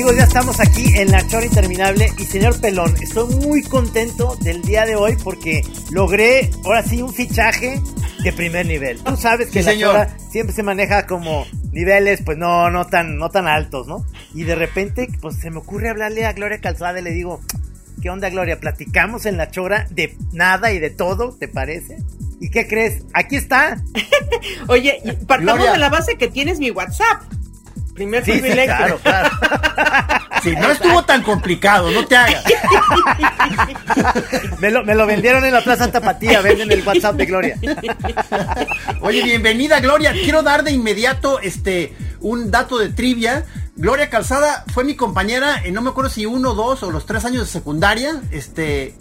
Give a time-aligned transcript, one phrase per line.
[0.00, 4.62] Amigos, ya estamos aquí en la chora interminable y señor Pelón, estoy muy contento del
[4.62, 7.78] día de hoy porque logré ahora sí un fichaje
[8.24, 8.98] de primer nivel.
[9.00, 13.28] Tú sabes que la chora siempre se maneja como niveles pues no no tan no
[13.28, 14.06] tan altos, ¿no?
[14.32, 17.42] Y de repente pues se me ocurre hablarle a Gloria Calzada y le digo,
[18.00, 18.58] ¿qué onda Gloria?
[18.58, 21.98] Platicamos en la chora de nada y de todo, ¿te parece?
[22.40, 23.04] ¿Y qué crees?
[23.12, 23.82] Aquí está.
[24.68, 27.20] Oye, partamos de la base que tienes mi WhatsApp.
[28.00, 29.30] Primer sí, claro, claro.
[30.42, 32.42] Sí, no estuvo tan complicado, no te hagas.
[34.58, 37.58] me, lo, me lo vendieron en la Plaza Tapatía, venden el WhatsApp de Gloria.
[39.02, 40.12] Oye, bienvenida Gloria.
[40.12, 43.44] Quiero dar de inmediato este un dato de trivia.
[43.76, 47.26] Gloria Calzada fue mi compañera en no me acuerdo si uno, dos o los tres
[47.26, 48.22] años de secundaria.
[48.30, 48.94] Este.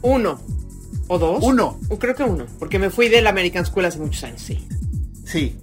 [0.00, 0.40] Uno.
[1.08, 1.40] ¿O dos?
[1.42, 1.78] Uno.
[2.00, 4.66] creo que uno, porque me fui de la American School hace muchos años, sí.
[5.26, 5.58] Sí.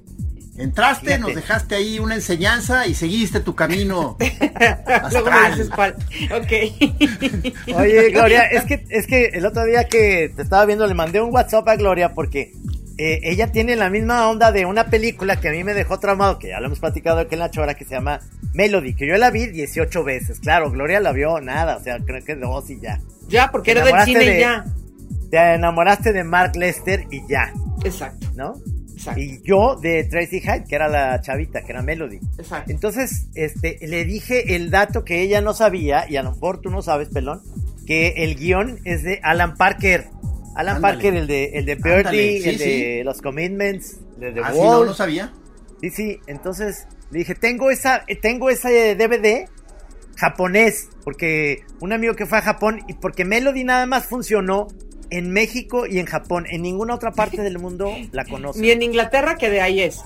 [0.57, 4.17] Entraste, nos dejaste ahí una enseñanza y seguiste tu camino.
[5.11, 5.95] Luego me dices cuál.
[6.33, 7.75] Ok.
[7.75, 11.19] Oye, Gloria, es que, es que el otro día que te estaba viendo le mandé
[11.21, 12.53] un WhatsApp a Gloria porque
[12.97, 16.39] eh, ella tiene la misma onda de una película que a mí me dejó traumado,
[16.39, 18.21] que ya lo hemos platicado aquí en la chora, que se llama
[18.53, 20.39] Melody, que yo la vi 18 veces.
[20.39, 23.01] Claro, Gloria la vio nada, o sea, creo que dos y ya.
[23.27, 24.65] Ya, porque era del cine y ya.
[25.29, 27.51] Te enamoraste de Mark Lester y ya.
[27.83, 28.27] Exacto.
[28.35, 28.53] ¿No?
[29.15, 32.19] Y yo de Tracy Hyde, que era la chavita, que era Melody.
[32.37, 32.71] Exacto.
[32.71, 36.69] Entonces, este, le dije el dato que ella no sabía, y a lo mejor tú
[36.69, 37.41] no sabes, pelón,
[37.85, 40.07] que el guion es de Alan Parker.
[40.55, 44.83] Alan Parker, el de, el de Birdie, el de los Commitments, de The ¿Ah, no
[44.85, 45.33] lo sabía?
[45.81, 46.19] Sí, sí.
[46.27, 49.49] Entonces, le dije, tengo esa, tengo ese DVD
[50.15, 54.67] japonés, porque un amigo que fue a Japón, y porque Melody nada más funcionó
[55.09, 56.45] en México y en Japón.
[56.49, 58.61] En ninguna otra parte del mundo la conocen.
[58.61, 60.03] Ni en Inglaterra, que de ahí es.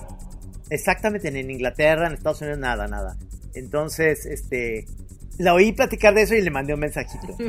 [0.70, 3.16] Exactamente, ni en Inglaterra, en Estados Unidos, nada, nada.
[3.54, 4.86] Entonces, este,
[5.40, 7.34] la oí platicar de eso y le mandé un mensajito.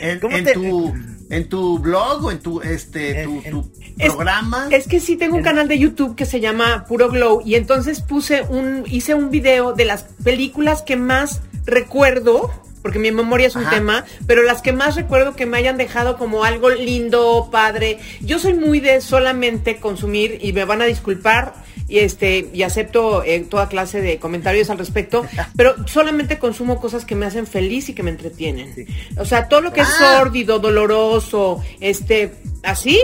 [0.00, 0.20] en,
[0.54, 0.94] tu,
[1.28, 4.68] en tu blog o en tu, este, tu, programa.
[4.70, 8.00] Es que sí tengo un canal de YouTube que se llama Puro Glow y entonces
[8.00, 12.50] puse un, hice un video de las películas que más recuerdo
[12.82, 16.18] porque mi memoria es un tema, pero las que más recuerdo que me hayan dejado
[16.18, 17.98] como algo lindo, padre.
[18.20, 21.54] Yo soy muy de solamente consumir y me van a disculpar
[21.88, 25.24] y este y acepto eh, toda clase de comentarios al respecto,
[25.56, 28.86] pero solamente consumo cosas que me hacen feliz y que me entretienen.
[29.16, 30.18] O sea, todo lo que es ah.
[30.18, 33.00] sórdido, doloroso, este, así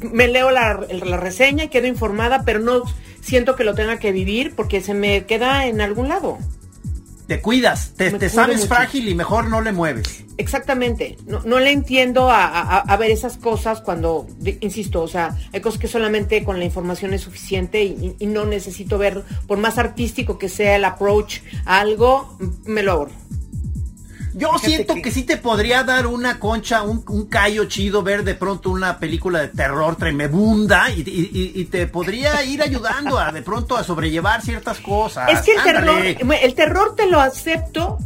[0.00, 2.82] me leo la, la reseña y quedo informada, pero no
[3.20, 6.38] siento que lo tenga que vivir porque se me queda en algún lado
[7.26, 10.24] te cuidas, te, sabes frágil y mejor no le mueves.
[10.38, 14.26] Exactamente, no, le entiendo a, ver esas cosas cuando,
[14.60, 18.44] insisto, o sea, hay cosas que solamente con la información es suficiente y, y no
[18.44, 23.26] necesito ver, por más artístico que sea el approach a algo, me lo ahorro.
[24.36, 25.10] Yo siento que...
[25.10, 29.40] sí te podría dar una concha, un, un, callo chido ver de pronto una película
[29.40, 34.80] de terror tremebunda y, y, te podría ir ayudando a de pronto a sobrellevar ciertas
[34.80, 35.30] cosas.
[35.30, 36.04] Es que el terror,
[36.42, 37.96] el terror te lo acepto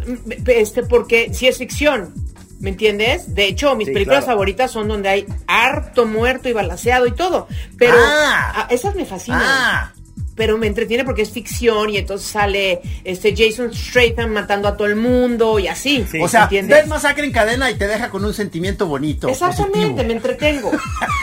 [0.47, 2.15] este, porque si es ficción.
[2.61, 3.35] ¿Me entiendes?
[3.35, 7.49] De hecho, mis películas favoritas son donde hay harto muerto y balaseado y todo.
[7.79, 9.41] Pero ah, esas me fascinan.
[9.43, 9.93] Ah,
[10.41, 14.89] pero me entretiene porque es ficción y entonces sale este Jason Statham matando a todo
[14.89, 16.07] el mundo y así.
[16.19, 19.29] o sea, ves masacre en cadena y te deja con un sentimiento bonito.
[19.29, 20.73] Exactamente, me entretengo.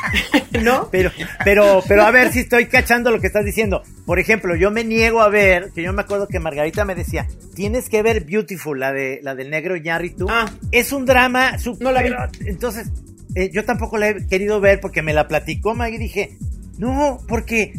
[0.61, 0.87] ¿No?
[0.91, 1.09] Pero,
[1.43, 3.81] pero, pero a ver si estoy cachando lo que estás diciendo.
[4.05, 7.27] Por ejemplo, yo me niego a ver, que yo me acuerdo que Margarita me decía,
[7.55, 10.27] tienes que ver Beautiful, la de la del negro Ñarritu.
[10.29, 10.45] Ah.
[10.71, 12.11] Es un drama super, No la vi.
[12.45, 12.91] Entonces,
[13.33, 16.37] eh, yo tampoco la he querido ver porque me la platicó Maggie y dije,
[16.77, 17.73] no, porque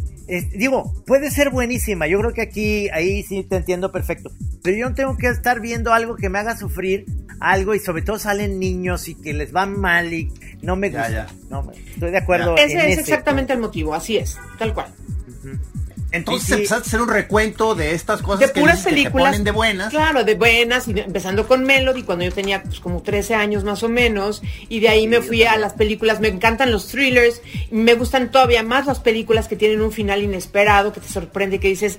[0.55, 2.07] digo, puede ser buenísima.
[2.07, 4.31] Yo creo que aquí, ahí sí te entiendo perfecto.
[4.63, 7.07] Pero yo no tengo que estar viendo algo que me haga sufrir
[7.41, 11.29] algo y sobre todo salen niños y que les va mal y no me gusta.
[11.49, 12.57] No, estoy de acuerdo.
[12.57, 14.93] Ese es exactamente el motivo, así es, tal cual.
[16.11, 19.45] Entonces empezaste a hacer un recuento de estas cosas de que, puras películas, te ponen
[19.45, 19.91] de buenas.
[19.91, 23.83] Claro, de buenas, y empezando con Melody, cuando yo tenía pues, como 13 años más
[23.83, 27.95] o menos, y de ahí me fui a las películas, me encantan los thrillers, me
[27.95, 31.99] gustan todavía más las películas que tienen un final inesperado, que te sorprende, que dices,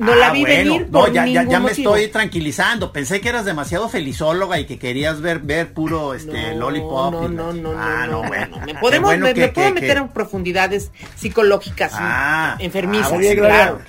[0.00, 2.90] no la ah, vi venir por no, ya, ya, ya me estoy tranquilizando.
[2.92, 7.12] Pensé que eras demasiado felizóloga y que querías ver ver puro este lollipop.
[7.12, 8.58] No, no, no, ah, no, bueno.
[8.64, 13.80] Me, podemos, me, puedo meter en profundidades psicológicas ah, enfermizas, ah, claro.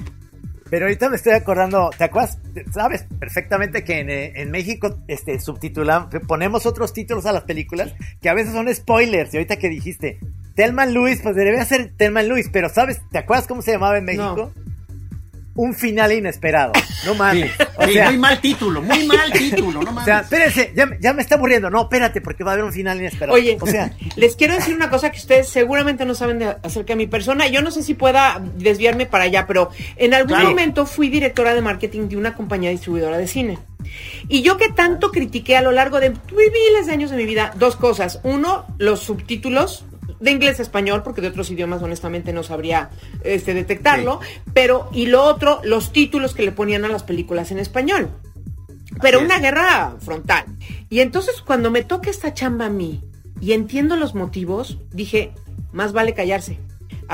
[0.70, 2.40] Pero ahorita me estoy acordando, ¿te acuerdas?
[2.74, 8.30] Sabes perfectamente que en, eh, México este, subtitulamos, ponemos otros títulos a las películas que
[8.30, 9.34] a veces son spoilers.
[9.34, 10.20] Y ahorita que dijiste,
[10.56, 13.02] Telman Lewis, pues debe ser Telman Lewis, pero ¿sabes?
[13.12, 14.54] ¿Te acuerdas cómo se llamaba en México?
[15.56, 16.72] Un final inesperado.
[17.06, 17.52] No mames.
[18.06, 20.04] muy mal título, muy mal título, no mames.
[20.04, 21.70] O sea, espérense, ya, me está muriendo.
[21.70, 23.38] No, espérate, porque va a haber un final inesperado.
[23.38, 26.98] Oye, o sea, les quiero decir una cosa que ustedes seguramente no saben acerca de
[26.98, 27.48] mi persona.
[27.48, 31.62] Yo no sé si pueda desviarme para allá, pero en algún momento fui directora de
[31.62, 33.60] marketing de una compañía distribuidora de cine.
[34.30, 37.52] Y yo que tanto critiqué a lo largo de miles de años de mi vida,
[37.58, 38.20] dos cosas.
[38.24, 39.86] Uno, los subtítulos
[40.22, 42.90] de inglés a español, porque de otros idiomas honestamente no sabría
[43.24, 44.20] este, detectarlo,
[44.54, 48.10] pero y lo otro, los títulos que le ponían a las películas en español.
[49.02, 50.46] Pero una guerra frontal.
[50.90, 53.02] Y entonces cuando me toca esta chamba a mí
[53.40, 55.34] y entiendo los motivos, dije,
[55.72, 56.60] más vale callarse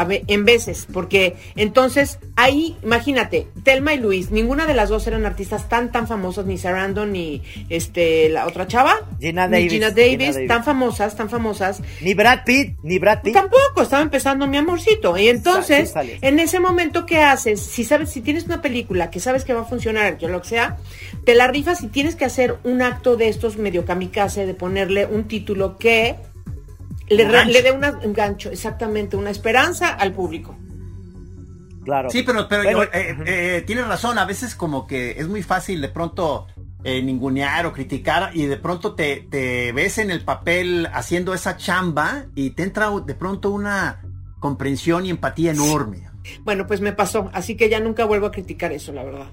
[0.10, 5.70] en veces, porque entonces ahí, imagínate, Telma y Luis, ninguna de las dos eran artistas
[5.70, 10.64] tan tan famosas, ni Sarando ni este la otra chava, Gina Davis, Gina Davis, tan
[10.64, 15.28] famosas, tan famosas, ni Brad Pitt, ni Brad Pitt, tampoco estaba empezando mi amorcito, y
[15.28, 19.54] entonces en ese momento qué haces, si sabes, si tienes una película que sabes que
[19.54, 20.78] va a funcionar, que lo que sea,
[21.26, 25.06] te la rifas y tienes que hacer un acto de estos medio kamikaze de ponerle
[25.06, 26.16] un título que
[27.10, 30.56] le, dé un gancho, exactamente, una esperanza al público.
[31.84, 32.10] Claro.
[32.10, 35.88] Sí, pero, pero eh, eh, tienes razón, a veces como que es muy fácil de
[35.88, 36.48] pronto
[36.84, 41.56] eh, ningunear o criticar y de pronto te, te, ves en el papel haciendo esa
[41.56, 44.02] chamba y te entra de pronto una
[44.40, 46.10] comprensión y empatía enorme.
[46.44, 49.28] Bueno, pues me pasó, así que ya nunca vuelvo a criticar eso, la verdad.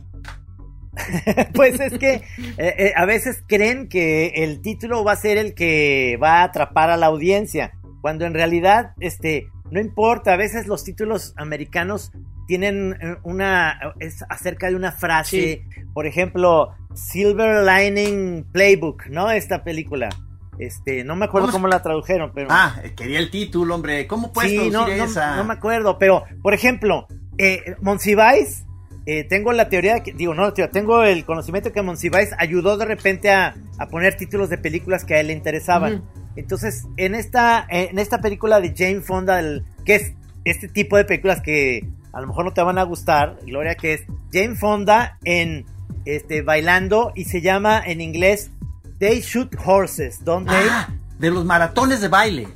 [1.55, 2.23] pues es que eh,
[2.59, 6.91] eh, a veces creen que el título va a ser el que va a atrapar
[6.91, 12.13] a la audiencia, cuando en realidad este no importa, a veces los títulos americanos
[12.47, 19.31] tienen eh, una es acerca de una frase, por ejemplo, Silver Lining Playbook, ¿no?
[19.31, 20.11] Esta película.
[20.59, 24.07] Este, no me acuerdo cómo, la tradujeron, pero Ah, quería el título, hombre.
[24.07, 25.37] ¿Cómo puedes sí, traducir no, esa?
[25.37, 27.09] No, me acuerdo, pero por ejemplo,
[27.39, 28.65] eh, Monsiváis
[29.07, 32.87] eh, tengo la teoría, que, digo, no, tío, tengo el conocimiento que Monsiváis ayudó de
[32.87, 33.55] repente a,
[33.91, 36.03] poner títulos de películas que a él le interesaban.
[36.37, 39.41] Entonces, en esta, en esta película de Jane Fonda,
[39.85, 40.13] que es
[40.45, 43.95] este tipo de películas que a lo mejor no te van a gustar, Gloria, que
[43.95, 44.03] es
[44.33, 45.67] Jane Fonda en
[46.05, 48.51] este bailando y se llama en inglés
[48.99, 52.49] They Shoot Horses, donde ah, de los maratones de baile.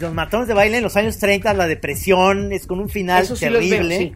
[0.00, 4.14] Los maratones de baile en los años 30, la depresión, es con un final terrible.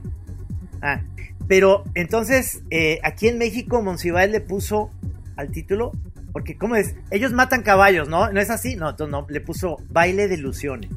[0.83, 1.01] Ah,
[1.49, 4.91] pero entonces, eh, aquí en México, Monsiváis le puso
[5.37, 5.93] al título,
[6.33, 6.95] porque ¿cómo es?
[7.11, 8.31] Ellos matan caballos, ¿no?
[8.31, 8.77] ¿No es así?
[8.77, 10.91] No, entonces no, le puso Baile de Ilusiones.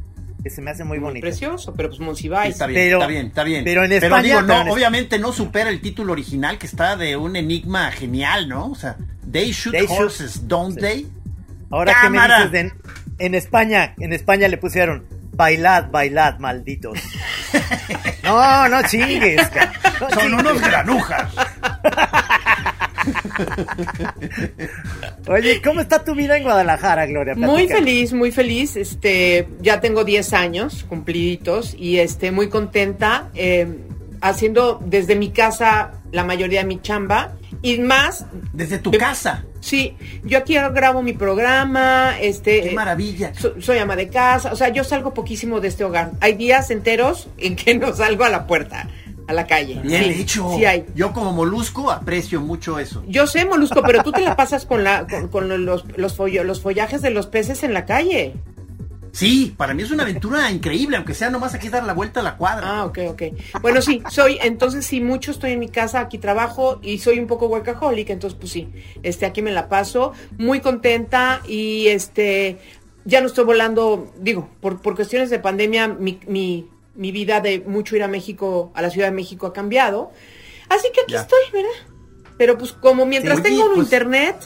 [0.44, 1.26] Que se me hace muy, bonito.
[1.26, 2.54] Precioso, pero pues Monsiváis.
[2.54, 3.64] Está bien, está bien, está bien.
[3.66, 4.42] Pero en España.
[4.42, 8.72] no, obviamente no supera el título original que está de un enigma genial, ¿no?
[8.72, 8.96] O sea,
[9.30, 11.08] They shoot horses, don't they?
[11.70, 12.74] Ahora que me dices
[13.20, 15.04] en España, en España le pusieron
[15.40, 17.00] Bailad, bailad, malditos.
[18.24, 19.42] No, no chingues.
[20.14, 21.34] Son unos granujas.
[25.28, 27.34] Oye, ¿cómo está tu vida en Guadalajara, Gloria?
[27.36, 28.76] Muy feliz, muy feliz.
[28.76, 33.30] Este, ya tengo 10 años cumpliditos y este, muy contenta.
[33.34, 33.80] Eh,
[34.22, 37.32] haciendo desde mi casa la mayoría de mi chamba
[37.64, 38.26] y más.
[38.54, 39.46] Desde tu casa.
[39.60, 42.62] Sí, yo aquí grabo mi programa, este...
[42.62, 43.34] ¡Qué maravilla!
[43.60, 46.12] soy ama de casa, o sea, yo salgo poquísimo de este hogar.
[46.22, 48.88] Hay días enteros en que no salgo a la puerta,
[49.28, 49.80] a la calle.
[49.84, 50.52] Bien hecho.
[50.56, 50.86] Sí hay.
[50.96, 53.04] Yo como molusco aprecio mucho eso.
[53.08, 57.02] Yo sé, molusco, pero tú te la pasas con, la, con, los, los, los follajes
[57.02, 58.34] de los peces en la calle.
[59.20, 62.24] Sí, para mí es una aventura increíble, aunque sea nomás aquí dar la vuelta a
[62.24, 62.66] la cuadra.
[62.66, 63.24] Ah, ok, ok.
[63.62, 67.28] Bueno, sí, soy, entonces sí, mucho estoy en mi casa, aquí trabajo y soy un
[67.28, 68.70] poco workaholic, entonces pues sí,
[69.04, 72.60] este, aquí me la paso, muy contenta y este,
[73.04, 77.60] ya no estoy volando, digo, por, por cuestiones de pandemia, mi, mi, mi vida de
[77.60, 80.14] mucho ir a México, a la Ciudad de México ha cambiado.
[80.70, 81.70] Así que aquí estoy, ¿verdad?
[82.38, 84.38] Pero pues como mientras tengo un pues internet,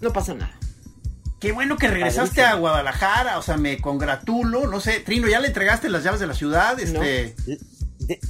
[0.00, 0.57] no pasa nada.
[1.40, 5.48] Qué bueno que regresaste a Guadalajara, o sea, me congratulo, no sé, Trino, ¿ya le
[5.48, 6.78] entregaste las llaves de la ciudad?
[6.80, 7.36] Este...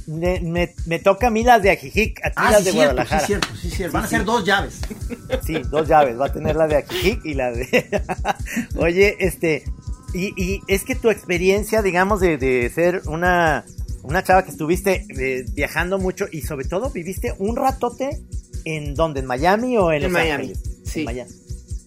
[0.05, 3.21] me, toca a mí las de Ajijic, a ti ah, las de cierto, Guadalajara.
[3.21, 3.93] Sí, cierto, sí, cierto.
[3.93, 4.81] Van a ser dos llaves.
[5.43, 6.19] Sí, dos llaves.
[6.19, 8.03] Va a tener la de Ajijic y la de.
[8.75, 9.63] Oye, este.
[10.13, 13.65] Y, es que tu experiencia, digamos, de, ser una,
[14.03, 18.21] una chava que estuviste eh, viajando mucho y sobre todo viviste un ratote
[18.65, 20.53] en donde, en Miami o en, en Miami.
[20.83, 20.99] Sí.
[20.99, 21.31] En Miami.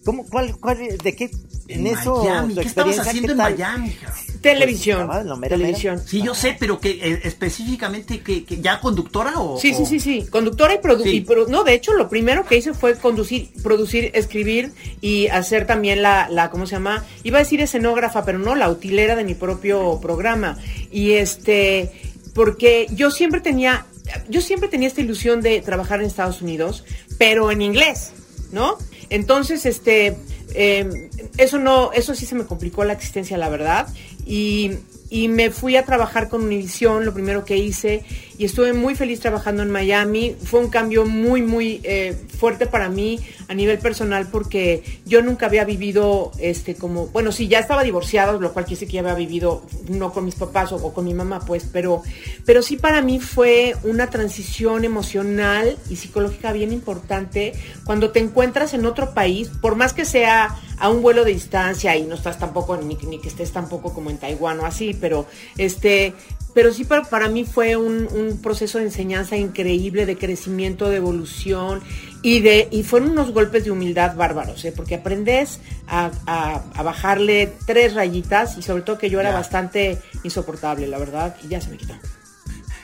[0.03, 1.29] ¿Cómo, cuál, cuál, de qué,
[1.67, 2.55] en, eso, Miami.
[2.55, 3.95] ¿Qué estabas haciendo en Miami?
[4.41, 5.07] Televisión.
[5.07, 6.01] Pues, televisión.
[6.05, 10.25] Sí, yo sé, pero que eh, específicamente que, ya conductora o Sí, sí, sí, sí,
[10.29, 11.25] conductora y producir.
[11.47, 16.27] no, de hecho, lo primero que hice fue conducir, producir, escribir y hacer también la,
[16.29, 17.05] la, ¿cómo se llama?
[17.23, 20.57] Iba a decir escenógrafa, pero no, la utilera de mi propio programa.
[20.91, 21.91] Y este,
[22.33, 23.85] porque yo siempre tenía
[24.29, 26.83] yo siempre tenía esta ilusión de trabajar en Estados Unidos,
[27.17, 28.11] pero en inglés,
[28.51, 28.77] ¿no?
[29.13, 30.17] Entonces, este,
[30.55, 33.87] em, eso no, eso sí se me complicó la existencia, la verdad.
[34.25, 34.71] Y,
[35.11, 38.03] y me fui a trabajar con Univision, lo primero que hice,
[38.37, 40.35] y estuve muy feliz trabajando en Miami.
[40.43, 45.45] Fue un cambio muy, muy eh, fuerte para mí a nivel personal porque yo nunca
[45.45, 49.15] había vivido, este, como, bueno, sí, ya estaba divorciado, lo cual decir que ya había
[49.15, 52.01] vivido, no con mis papás o, con mi mamá, pues, pero,
[52.45, 57.53] pero sí para mí fue una transición emocional y psicológica bien importante
[57.85, 61.95] cuando te encuentras en otro país, por más que sea a un vuelo de distancia
[61.95, 65.25] y no estás tampoco, ni que estés tampoco como en Taiwán o así, pero
[65.57, 66.13] este,
[66.53, 70.97] pero sí para, para mí fue un, un, proceso de enseñanza increíble, de crecimiento, de
[70.97, 71.81] evolución
[72.21, 74.73] y de y fueron unos golpes de humildad bárbaros, ¿eh?
[74.75, 80.87] porque aprendes a, a, bajarle tres rayitas y sobre todo que yo era bastante insoportable,
[80.87, 81.93] la verdad, y ya se me quitó.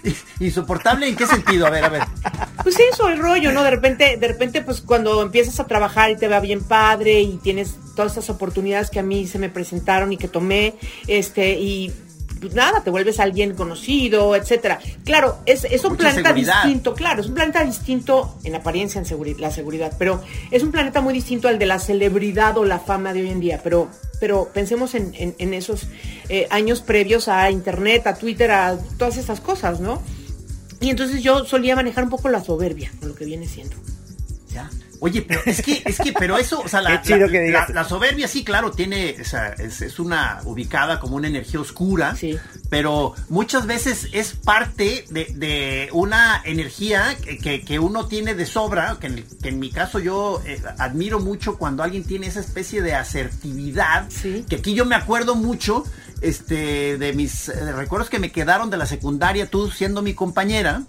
[0.40, 1.68] ¿Insoportable en qué sentido?
[1.68, 2.04] A ver, a ver.
[2.64, 3.64] Pues eso, el rollo, ¿no?
[3.64, 7.38] De repente, de repente, pues cuando empiezas a trabajar y te va bien padre y
[7.38, 10.76] tienes todas esas oportunidades que a mí se me presentaron y que tomé,
[11.08, 11.94] este, y
[12.40, 14.80] pues nada, te vuelves alguien conocido, etcétera.
[15.04, 19.40] Claro, es, es un planeta distinto, claro, es un planeta distinto en apariencia, en seguridad,
[19.40, 23.14] la seguridad, pero es un planeta muy distinto al de la celebridad o la fama
[23.14, 25.88] de hoy en día, pero, pero pensemos en, en, esos
[26.30, 30.02] eh, años previos a Internet, a Twitter, a todas esas cosas, ¿no?
[30.82, 33.76] Y entonces yo solía manejar un poco la soberbia, con lo que viene siendo.
[35.02, 37.02] Oye, pero es que, es que, pero eso, o sea, la,
[37.74, 42.16] la, soberbia sí, claro, tiene, o sea, es, es, una ubicada como una energía oscura,
[42.16, 42.38] sí.
[42.70, 48.98] pero muchas veces es parte de, de una energía que, que, uno tiene de sobra,
[49.00, 52.82] que en, que en mi caso yo eh, admiro mucho cuando alguien tiene esa especie
[52.82, 54.46] de asertividad, sí.
[54.50, 55.86] que aquí yo me acuerdo mucho,
[56.22, 60.84] este, de mis eh, recuerdos que me quedaron de la secundaria, tú siendo mi compañera,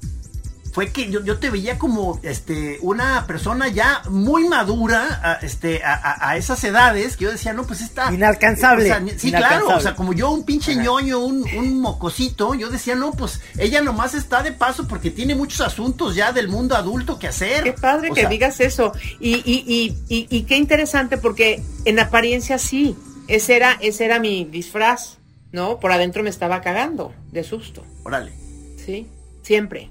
[0.73, 5.83] fue que yo, yo, te veía como este una persona ya muy madura a, este,
[5.83, 8.12] a, a, esas edades que yo decía, no, pues está...
[8.12, 9.19] Inalcanzable.
[9.19, 13.12] sí, claro, o sea, como yo un pinche ñoño, un, un, mocosito, yo decía, no,
[13.12, 17.29] pues ella nomás está de paso porque tiene muchos asuntos ya del mundo adulto que
[17.29, 17.65] hacer.
[17.65, 18.93] Qué padre que digas eso.
[19.19, 22.97] Y, y, y, y, y qué interesante porque en apariencia sí,
[23.27, 25.19] ese era, ese era mi disfraz,
[25.53, 25.81] ¿no?
[25.81, 27.85] Por adentro me estaba cagando de susto.
[28.05, 28.33] Órale.
[28.85, 29.09] Sí,
[29.43, 29.91] siempre.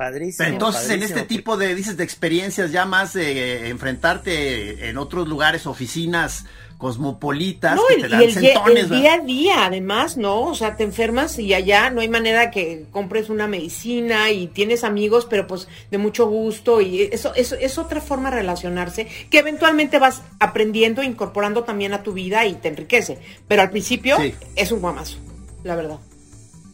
[0.00, 0.48] Padrísimo.
[0.48, 5.66] entonces, en este tipo de, dices, de experiencias ya más de enfrentarte en otros lugares,
[5.66, 6.46] oficinas
[6.78, 10.44] cosmopolitas, no, que te dan y el, día a día, además, ¿no?
[10.44, 14.84] O sea, te enfermas y allá no hay manera que compres una medicina y tienes
[14.84, 19.40] amigos, pero pues de mucho gusto y eso, eso es otra forma de relacionarse que
[19.40, 23.18] eventualmente vas aprendiendo, incorporando también a tu vida y te enriquece.
[23.46, 24.16] Pero al principio
[24.56, 25.18] es un guamazo,
[25.62, 25.98] la verdad.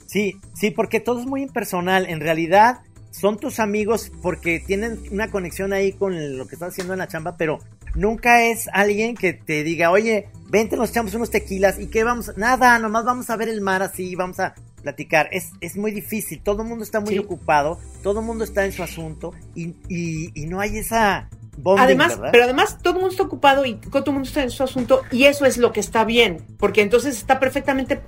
[0.06, 2.06] Sí, sí, porque todo es muy impersonal.
[2.06, 2.78] En realidad,
[3.18, 7.08] son tus amigos porque tienen una conexión ahí con lo que estás haciendo en la
[7.08, 7.61] chamba, pero
[7.94, 12.37] nunca es alguien que te diga, oye, vente, nos echamos unos tequilas y qué vamos,
[12.37, 15.28] nada, nomás vamos a ver el mar así, vamos a platicar.
[15.32, 18.73] Es, es muy difícil, todo el mundo está muy ocupado, todo el mundo está en
[18.73, 21.30] su asunto y, y, no hay esa...
[21.58, 24.50] Bonding, además, pero además todo el mundo está ocupado y todo el mundo está en
[24.50, 28.02] su asunto y eso es lo que está bien, porque entonces está perfectamente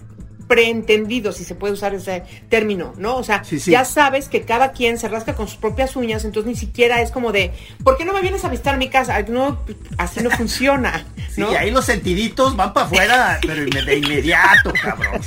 [0.49, 3.17] preentendido, si se puede usar ese término, ¿no?
[3.17, 6.57] O sea, ya sabes que cada quien se rasca con sus propias uñas, entonces ni
[6.57, 7.52] siquiera es como de,
[7.85, 9.21] ¿por qué no me vienes a visitar mi casa?
[9.23, 9.62] No,
[9.99, 11.05] así no funciona.
[11.37, 11.50] ¿no?
[11.50, 15.21] Sí, ahí los sentiditos van para afuera, pero de inmediato, cabrón.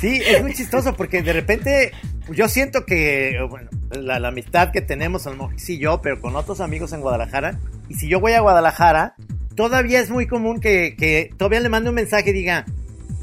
[0.00, 1.92] Sí, es muy chistoso porque de repente
[2.30, 6.36] yo siento que, bueno, la, amistad que tenemos, a lo mejor sí yo, pero con
[6.36, 7.58] otros amigos en Guadalajara,
[7.88, 9.14] y si yo voy a Guadalajara,
[9.54, 12.66] todavía es muy común que, que todavía le mande un mensaje y diga,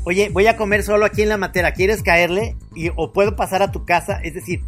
[0.09, 2.55] oye, voy a comer solo aquí en la matera, ¿quieres caerle?
[2.75, 4.61] Y, o puedo pasar a tu casa, es decir,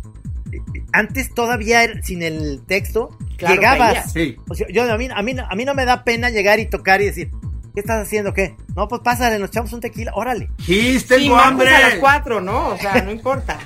[0.93, 4.13] antes todavía sin el texto llegabas.
[4.47, 6.67] O sea, yo, a, mí, a, mí, a mí no me da pena llegar y
[6.67, 7.31] tocar y decir,
[7.73, 8.33] ¿Qué estás haciendo?
[8.33, 8.55] ¿Qué?
[8.75, 10.49] No, pues pásale, nos echamos un tequila, órale.
[10.59, 11.69] Sí, tengo hambre.
[11.69, 12.69] a las cuatro, ¿no?
[12.69, 13.59] O sea, no importa.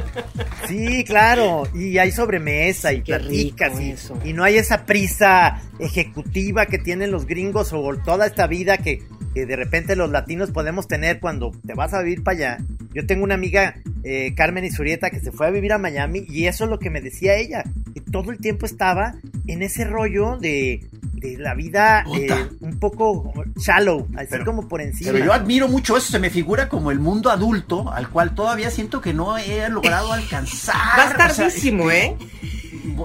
[0.68, 1.64] sí, claro.
[1.74, 3.94] Y hay sobremesa y platicas y,
[4.28, 9.02] y, no hay esa prisa ejecutiva que tienen los gringos o toda esta vida que
[9.36, 12.58] que de repente los latinos podemos tener cuando te vas a vivir para allá.
[12.94, 16.46] Yo tengo una amiga, eh, Carmen Isurieta, que se fue a vivir a Miami y
[16.46, 17.62] eso es lo que me decía ella,
[17.92, 22.28] que todo el tiempo estaba en ese rollo de, de la vida eh,
[22.60, 25.12] un poco shallow, así como por encima.
[25.12, 28.70] Pero yo admiro mucho eso, se me figura como el mundo adulto al cual todavía
[28.70, 30.76] siento que no he logrado alcanzar.
[30.76, 32.16] Va a estar tardísimo, ¿eh?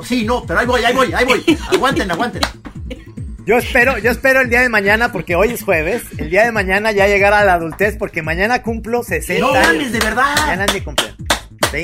[0.03, 1.57] Sí, no, pero ahí voy, ahí voy, ahí voy.
[1.71, 2.41] Aguanten, aguanten.
[3.45, 6.51] Yo espero, yo espero el día de mañana, porque hoy es jueves, el día de
[6.51, 10.35] mañana ya llegar a la adultez, porque mañana cumplo 60 No mames, de verdad.
[10.37, 10.81] Mañana es mi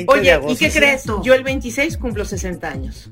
[0.06, 1.04] Oye, ¿y qué crees?
[1.22, 3.10] Yo el 26 cumplo 60 años.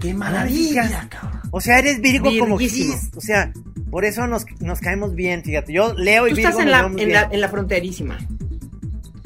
[0.00, 1.40] ¡Qué maravilla, cabrón!
[1.50, 3.10] O sea, eres Virgo como Gis.
[3.14, 3.52] O sea,
[3.94, 5.72] por eso nos, nos caemos bien, fíjate.
[5.72, 8.18] Yo leo y Tú Virgo estás en la, en, la, en la fronterísima.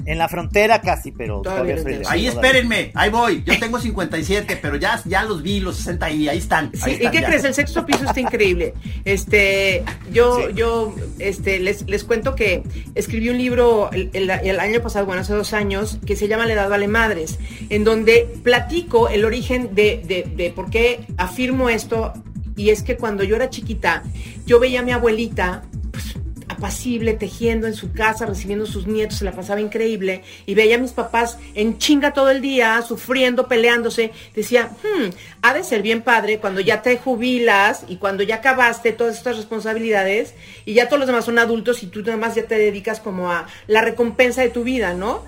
[0.04, 3.42] En la frontera casi, pero todavía, Ahí espérenme, ahí voy.
[3.46, 6.70] Yo tengo 57, pero ya, ya los vi, los 60 ahí, ahí están.
[6.74, 7.44] Sí, ¿y qué crees?
[7.44, 8.74] El sexto piso está increíble.
[9.06, 12.62] Este, yo, yo, este, les, les cuento que
[12.94, 16.68] escribí un libro el, año pasado, bueno, hace dos años, que se llama La Edad
[16.68, 17.38] Vale Madres,
[17.70, 22.12] en donde platico el origen de, de, de por qué afirmo esto.
[22.58, 24.02] Y es que cuando yo era chiquita,
[24.44, 25.62] yo veía a mi abuelita
[26.48, 30.80] apacible, tejiendo en su casa, recibiendo sus nietos, se la pasaba increíble, y veía a
[30.80, 35.10] mis papás en chinga todo el día, sufriendo, peleándose, decía, hmm,
[35.42, 39.36] ha de ser bien padre cuando ya te jubilas y cuando ya acabaste todas estas
[39.36, 40.34] responsabilidades
[40.64, 43.46] y ya todos los demás son adultos y tú además ya te dedicas como a
[43.68, 45.24] la recompensa de tu vida, ¿no?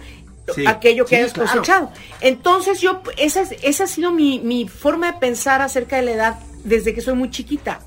[0.67, 1.91] Aquello que hayas cosechado.
[2.21, 6.39] Entonces yo, esa, esa ha sido mi, mi forma de pensar acerca de la edad
[6.65, 7.81] desde que soy muy chiquita.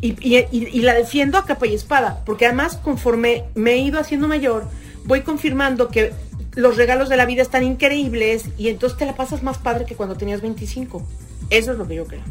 [0.00, 4.64] Y, la defiendo a capa y espada, porque además conforme me he ido haciendo mayor,
[5.04, 6.12] voy confirmando que
[6.56, 9.94] los regalos de la vida están increíbles y entonces te la pasas más padre que
[9.94, 11.06] cuando tenías 25.
[11.50, 12.22] Eso es lo que yo creo.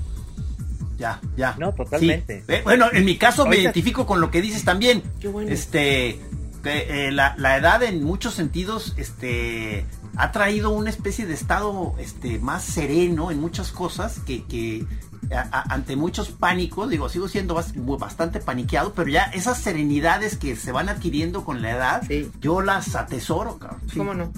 [0.98, 1.56] Ya, ya.
[1.58, 2.44] No, totalmente.
[2.48, 5.02] Eh, bueno, en mi caso me identifico con lo que dices también.
[5.20, 5.50] Qué bueno.
[5.50, 6.20] Este,
[6.64, 12.40] eh, la, la, edad en muchos sentidos, este, ha traído una especie de estado, este,
[12.40, 14.86] más sereno en muchas cosas que, que
[15.32, 17.56] ante muchos pánicos, digo, sigo siendo
[17.98, 22.04] bastante paniqueado, pero ya esas serenidades que se van adquiriendo con la edad,
[22.42, 23.82] yo las atesoro, cabrón.
[23.96, 24.34] ¿Cómo no?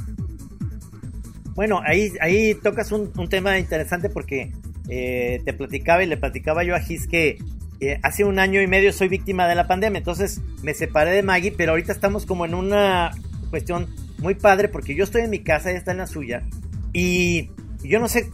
[1.56, 4.52] Bueno, ahí, ahí tocas un, tema interesante porque
[4.90, 7.38] eh, te platicaba y le platicaba yo a Gis que
[7.80, 11.24] eh, hace un año y medio soy víctima de la pandemia, entonces me separé de
[11.24, 13.12] Maggie, pero ahorita estamos como en una
[13.50, 13.88] cuestión
[14.20, 16.44] muy padre porque yo estoy en mi casa, ella está en la suya,
[16.94, 17.50] y
[17.84, 18.30] yo no sé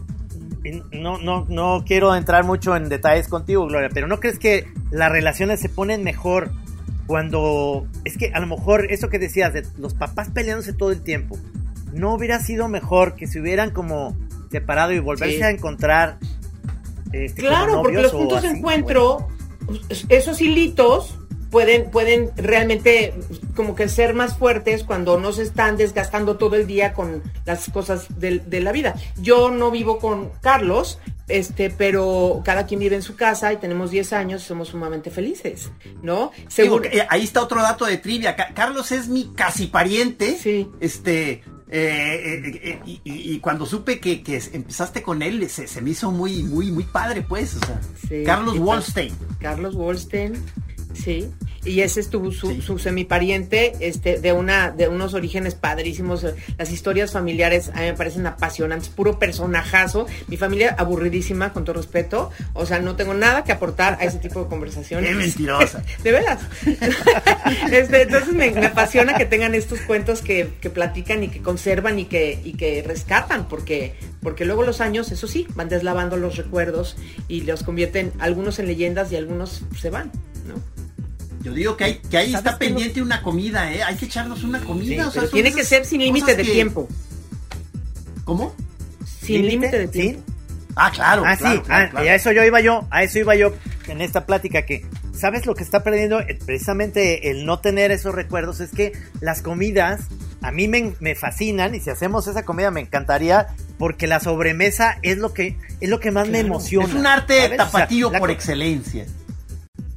[0.92, 5.12] no, no, no quiero entrar mucho en detalles contigo, Gloria, pero ¿no crees que las
[5.12, 6.52] relaciones se ponen mejor
[7.08, 7.88] cuando...
[8.06, 11.38] Es que a lo mejor eso que decías de los papás peleándose todo el tiempo,
[11.94, 14.16] ¿no hubiera sido mejor que se hubieran como
[14.52, 16.18] separado y volverse a encontrar?
[17.12, 19.28] Este, claro, porque los puntos de encuentro,
[20.10, 21.19] esos hilitos
[21.50, 23.14] pueden, pueden realmente
[23.56, 27.70] como que ser más fuertes cuando no se están desgastando todo el día con las
[27.70, 28.96] cosas de, la vida.
[29.22, 33.92] Yo no vivo con Carlos, este, pero cada quien vive en su casa y tenemos
[33.92, 36.32] 10 años y somos sumamente felices, ¿no?
[36.48, 36.86] Seguro.
[36.86, 38.36] Eh, ahí está otro dato de trivia.
[38.36, 40.38] Carlos es mi casi pariente.
[40.38, 40.68] Sí.
[40.80, 46.72] Este, eh, eh, y, cuando supe que, empezaste con él, se, me hizo muy, muy,
[46.72, 47.56] muy padre, pues.
[47.56, 47.80] O sea,
[48.26, 49.16] Carlos Wallstein.
[49.40, 50.44] Carlos Wallstein,
[51.04, 51.32] Sí,
[51.66, 56.26] y ese es tu, su, su, semipariente este, de, una, de unos orígenes padrísimos.
[56.58, 60.08] Las historias familiares a mí me parecen apasionantes, puro personajazo.
[60.28, 62.32] Mi familia aburridísima, con todo respeto.
[62.54, 65.10] O sea, no tengo nada que aportar a ese tipo de conversaciones.
[65.10, 65.84] ¡Qué mentirosa!
[66.04, 66.42] de veras.
[67.72, 72.06] este, entonces me, apasiona que tengan estos cuentos que, que, platican y que conservan y
[72.06, 76.98] que, y que rescatan, porque, porque luego los años, eso sí, van deslavando los recuerdos
[77.28, 80.12] y los convierten algunos en leyendas y algunos se van,
[80.48, 80.79] ¿no?
[81.42, 83.82] Yo digo que, hay, que ahí está pendiente una comida, ¿eh?
[83.84, 85.12] Hay que echarnos una comida.
[85.32, 86.88] tiene que ser sin límite de tiempo.
[88.26, 88.54] ¿Como
[89.22, 90.22] Sin límite de tiempo.
[90.76, 91.24] Ah, claro.
[91.26, 91.62] Ah, sí.
[91.70, 93.54] Ah, y a eso yo iba yo, a eso iba yo
[93.88, 96.20] en esta plática que, ¿sabes lo que está perdiendo?
[96.20, 100.02] Eh, precisamente el no tener esos recuerdos es que las comidas
[100.42, 103.48] a mí me, me, fascinan y si hacemos esa comida me encantaría
[103.78, 106.88] porque la sobremesa es lo que es lo que más me emociona.
[106.88, 109.06] Es un arte tapatío por excelencia.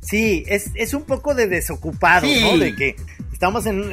[0.03, 2.59] Sí, es, es un poco de desocupado, ¿no?
[2.59, 2.97] De que
[3.33, 3.91] estamos en,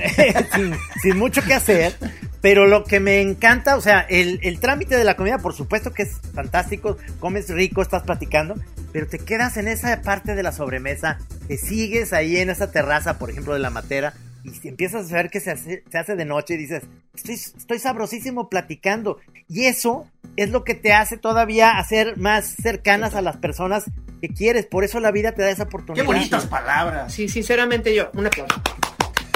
[1.02, 1.95] sin, mucho que hacer.
[2.41, 5.91] Pero lo que me encanta, o sea, el, el trámite de la comida, por supuesto
[5.91, 8.56] que es fantástico, comes rico, estás platicando,
[8.91, 13.19] pero te quedas en esa parte de la sobremesa, te sigues ahí en esa terraza,
[13.19, 16.26] por ejemplo, de la matera, y empiezas a ver que se hace, se hace de
[16.26, 19.19] noche y dices, estoy, estoy sabrosísimo platicando.
[19.48, 23.86] Y eso es lo que te hace todavía hacer más cercanas a las personas
[24.22, 24.65] que quieres.
[24.65, 26.04] Por eso la vida te da esa oportunidad.
[26.04, 27.13] Qué bonitas palabras.
[27.13, 28.62] Sí, sinceramente yo, un aplauso.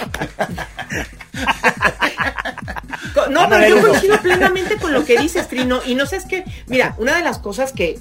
[3.30, 5.82] no, pero yo coincido plenamente con lo que dices, Trino.
[5.86, 8.00] Y no sé, es que, mira, una de las cosas que,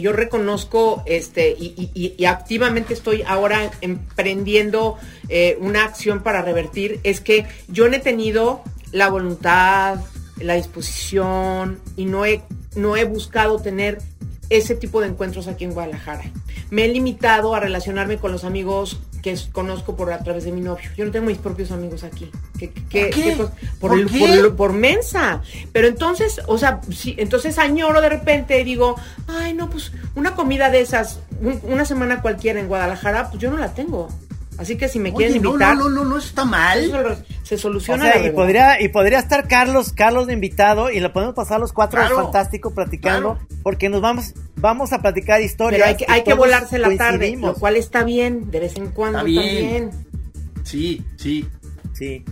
[0.00, 7.46] yo reconozco este, y, activamente estoy ahora emprendiendo eh, una acción para revertir es que
[7.68, 9.98] yo no he tenido la voluntad,
[10.40, 12.42] la disposición y no he,
[12.76, 13.98] no he buscado tener
[14.50, 16.24] ese tipo de encuentros aquí en Guadalajara.
[16.70, 20.60] Me he limitado a relacionarme con los amigos que conozco por a través de mi
[20.60, 20.90] novio.
[20.96, 22.30] Yo no tengo mis propios amigos aquí.
[23.80, 25.40] ¿Por, ¿Por, por, mensa.
[25.72, 30.34] Pero entonces, o sea, sí, entonces añoro de repente y digo, ay, no, pues una
[30.34, 31.20] comida de esas,
[31.62, 34.08] una semana cualquiera en Guadalajara, pues yo no la tengo.
[34.58, 35.76] Así que si me quieren invitar.
[35.76, 37.24] No, no, no, no, está mal.
[37.42, 38.16] Se soluciona.
[38.18, 42.00] y podría, y podría estar Carlos, Carlos de invitado, y lo podemos pasar los cuatro
[42.14, 45.80] fantástico platicando, porque nos vamos, vamos a platicar historias.
[45.80, 48.88] Pero hay que, hay que volarse la tarde, lo cual está bien, de vez en
[48.88, 49.90] cuando está bien.
[50.62, 51.46] Sí, sí.
[51.92, 52.24] Sí.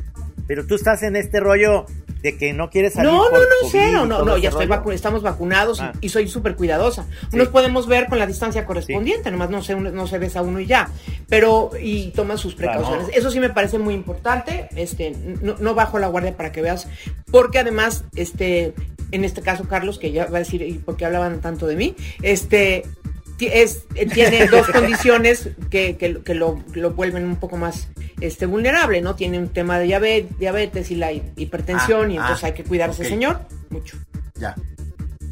[0.46, 1.86] Pero tú estás en este rollo
[2.22, 3.10] de que no quieres salir.
[3.10, 6.08] No, no, no, cero, no, no, ya estoy estamos vacunados y, ah.
[6.08, 7.06] soy súper cuidadosa.
[7.32, 10.66] Unos podemos ver con la distancia correspondiente, nomás no se, no se besa uno y
[10.66, 10.88] ya,
[11.28, 13.08] pero y toma sus precauciones.
[13.12, 16.88] Eso sí me parece muy importante, este, no, no bajo la guardia para que veas,
[17.30, 18.74] porque además, este,
[19.10, 21.76] en este caso Carlos, que ya va a decir, ¿y por qué hablaban tanto de
[21.76, 21.96] mí?
[22.22, 22.84] Este,
[23.46, 27.88] es, eh, tiene dos condiciones que, que, lo, lo, vuelven un poco más
[28.20, 29.14] este, vulnerable, ¿no?
[29.14, 32.64] Tiene un tema de diabetes, diabetes y la hipertensión y ah, entonces ah, hay que
[32.64, 33.96] cuidarse, señor, mucho.
[34.34, 34.54] Ya.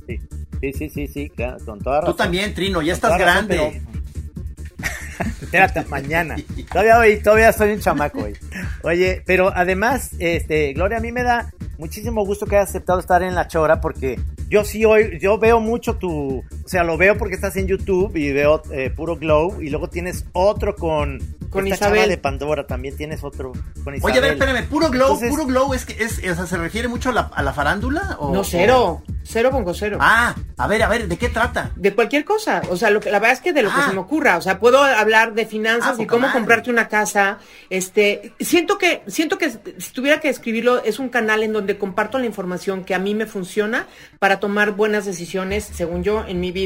[0.07, 1.33] Sí, sí, sí, sí,
[1.65, 2.15] con toda razón.
[2.15, 3.81] Tú también, Trino, ya estás grande.
[5.43, 6.37] Espérate, mañana.
[6.71, 8.37] Todavía hoy, todavía soy un chamaco hoy.
[8.83, 13.23] Oye, pero además, este, Gloria, a mí me da muchísimo gusto que hayas aceptado estar
[13.23, 17.35] en la chora porque yo sí hoy, yo veo mucho tu, sea, lo veo porque
[17.35, 21.19] estás en YouTube y veo eh, puro Glow y luego tienes otro con
[21.51, 23.53] con Isabel de Pandora también tienes otro
[23.83, 24.05] con Isabel.
[24.05, 26.87] Oye, a ver, espérame, puro glow, puro glow es que es, o sea, se refiere
[26.87, 29.03] mucho a la, a la farándula o No, cero.
[29.23, 29.99] Cero pongo cero.
[30.01, 31.71] Ah, a ver, a ver, ¿de qué trata?
[31.77, 32.63] De cualquier cosa.
[32.71, 33.87] O sea, lo que, la verdad es que de lo que ah.
[33.89, 34.37] se me ocurra.
[34.37, 37.39] O sea, puedo hablar de finanzas ah, y cómo comprarte una casa.
[37.69, 42.19] Este, siento que, siento que si tuviera que escribirlo, es un canal en donde comparto
[42.19, 43.87] la información que a mí me funciona
[44.19, 46.60] para tomar buenas decisiones, según yo, en mi vida,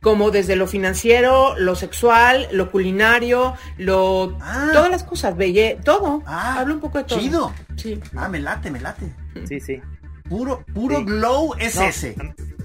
[0.00, 4.70] como desde lo financiero, lo sexual, lo culinario, lo, ah.
[4.72, 6.22] todas las cosas, belle, todo.
[6.26, 7.18] Hablo un poco de todo.
[7.18, 7.52] Chido.
[7.76, 8.00] Sí.
[8.16, 9.12] Ah, me late, me late.
[9.46, 9.80] Sí, sí.
[10.28, 12.16] Puro, puro glow es ese.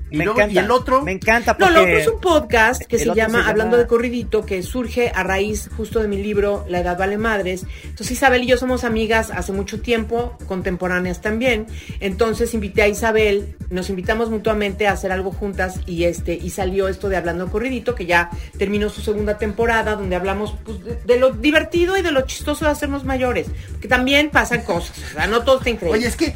[0.10, 1.02] Y, el otro.
[1.04, 1.74] Me encanta porque.
[1.74, 5.24] No, lo otro es un podcast que se llama, Hablando de Corridito, que surge a
[5.24, 7.65] raíz justo de mi libro La Edad Vale Madres.
[7.84, 11.67] Entonces Isabel y yo somos amigas hace mucho tiempo, contemporáneas también.
[12.00, 16.88] Entonces invité a Isabel, nos invitamos mutuamente a hacer algo juntas y este, y salió
[16.88, 21.20] esto de Hablando de Corridito, que ya terminó su segunda temporada, donde hablamos pues, de,
[21.20, 23.48] lo divertido y de lo chistoso de hacernos mayores.
[23.82, 24.98] Que también pasan cosas.
[25.12, 26.00] O sea, no todo está increíble.
[26.00, 26.34] Oye, es que,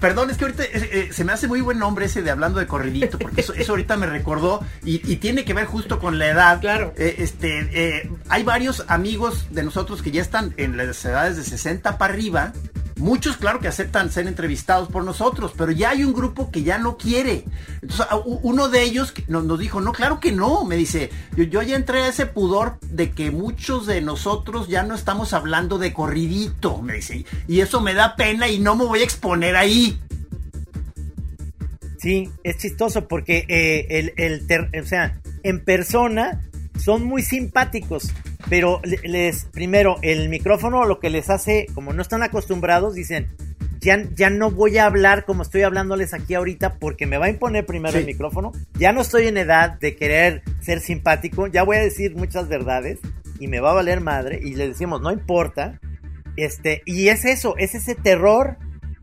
[0.00, 2.58] perdón, es que ahorita eh, eh, se me hace muy buen nombre ese de Hablando
[2.58, 6.60] de Corridito porque eso, ahorita me recordó y, tiene que ver justo con la edad.
[6.60, 6.92] Claro.
[6.96, 11.44] Eh, este, eh, hay varios amigos de nosotros que ya están en las edades de
[11.44, 12.52] 60 para arriba.
[12.98, 16.78] Muchos, claro, que aceptan ser entrevistados por nosotros, pero ya hay un grupo que ya
[16.78, 17.44] no quiere.
[17.82, 20.64] Entonces, uno de ellos nos, dijo, no, claro que no.
[20.64, 24.82] Me dice, yo, yo ya entré a ese pudor de que muchos de nosotros ya
[24.82, 27.26] no estamos hablando de corridito, me dice.
[27.46, 30.00] Y eso me da pena y no me voy a exponer ahí.
[32.06, 36.40] Sí, es chistoso porque eh, el, el o sea, en persona
[36.78, 38.14] son muy simpáticos,
[38.48, 43.26] pero les, primero, el micrófono lo que les hace, como no están acostumbrados, dicen,
[43.80, 47.30] ya, ya no voy a hablar como estoy hablándoles aquí ahorita porque me va a
[47.30, 48.52] imponer primero el micrófono.
[48.78, 53.00] Ya no estoy en edad de querer ser simpático, ya voy a decir muchas verdades
[53.40, 55.80] y me va a valer madre y le decimos, no importa.
[56.36, 58.58] Este, y es eso, es ese terror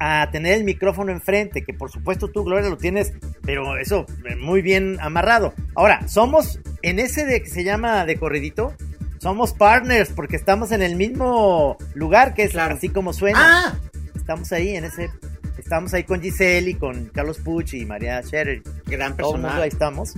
[0.05, 4.35] a tener el micrófono enfrente, que por supuesto tú, Gloria, lo tienes, pero eso, eh,
[4.35, 5.53] muy bien amarrado.
[5.75, 8.73] Ahora, somos en ese de que se llama de corridito,
[9.19, 13.39] somos partners porque estamos en el mismo lugar, que es así como suena.
[13.39, 13.79] Ah.
[14.13, 15.09] Estamos ahí en ese
[15.57, 18.61] estamos ahí con Giselle y con Carlos Pucci y María Scherer.
[18.85, 19.55] Gran persona.
[19.55, 20.15] ahí estamos.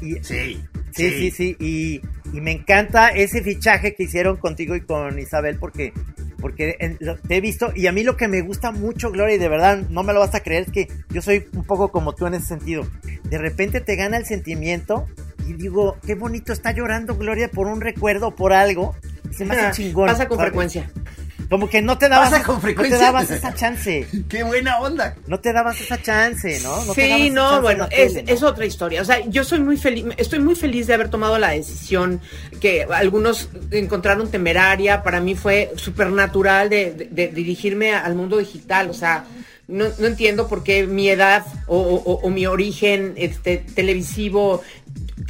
[0.00, 1.56] Y, sí, sí, sí, sí.
[1.58, 2.00] Y,
[2.34, 5.92] y, me encanta ese fichaje que hicieron contigo y con Isabel porque
[6.40, 6.76] porque
[7.26, 9.78] te he visto y a mí lo que me gusta mucho, Gloria, y de verdad
[9.88, 12.34] no me lo vas a creer, es que yo soy un poco como tú en
[12.34, 12.86] ese sentido.
[13.24, 15.06] De repente te gana el sentimiento
[15.46, 18.94] y digo, qué bonito está llorando Gloria por un recuerdo, por algo.
[19.30, 20.06] se me hace chingón.
[20.06, 20.90] Pasa con frecuencia.
[21.48, 24.06] Como que no te dabas, con no te dabas esa chance.
[24.28, 25.16] Qué buena onda.
[25.26, 26.80] No te dabas esa chance, ¿no?
[26.94, 29.02] sí, no, bueno, es, otra historia.
[29.02, 32.20] O sea, yo soy muy feliz, estoy muy feliz de haber tomado la decisión
[32.60, 35.02] que algunos encontraron temeraria.
[35.02, 38.90] Para mí fue súper natural de, dirigirme al mundo digital.
[38.90, 39.24] O sea,
[39.68, 44.62] no, entiendo por qué mi edad o, mi origen este, televisivo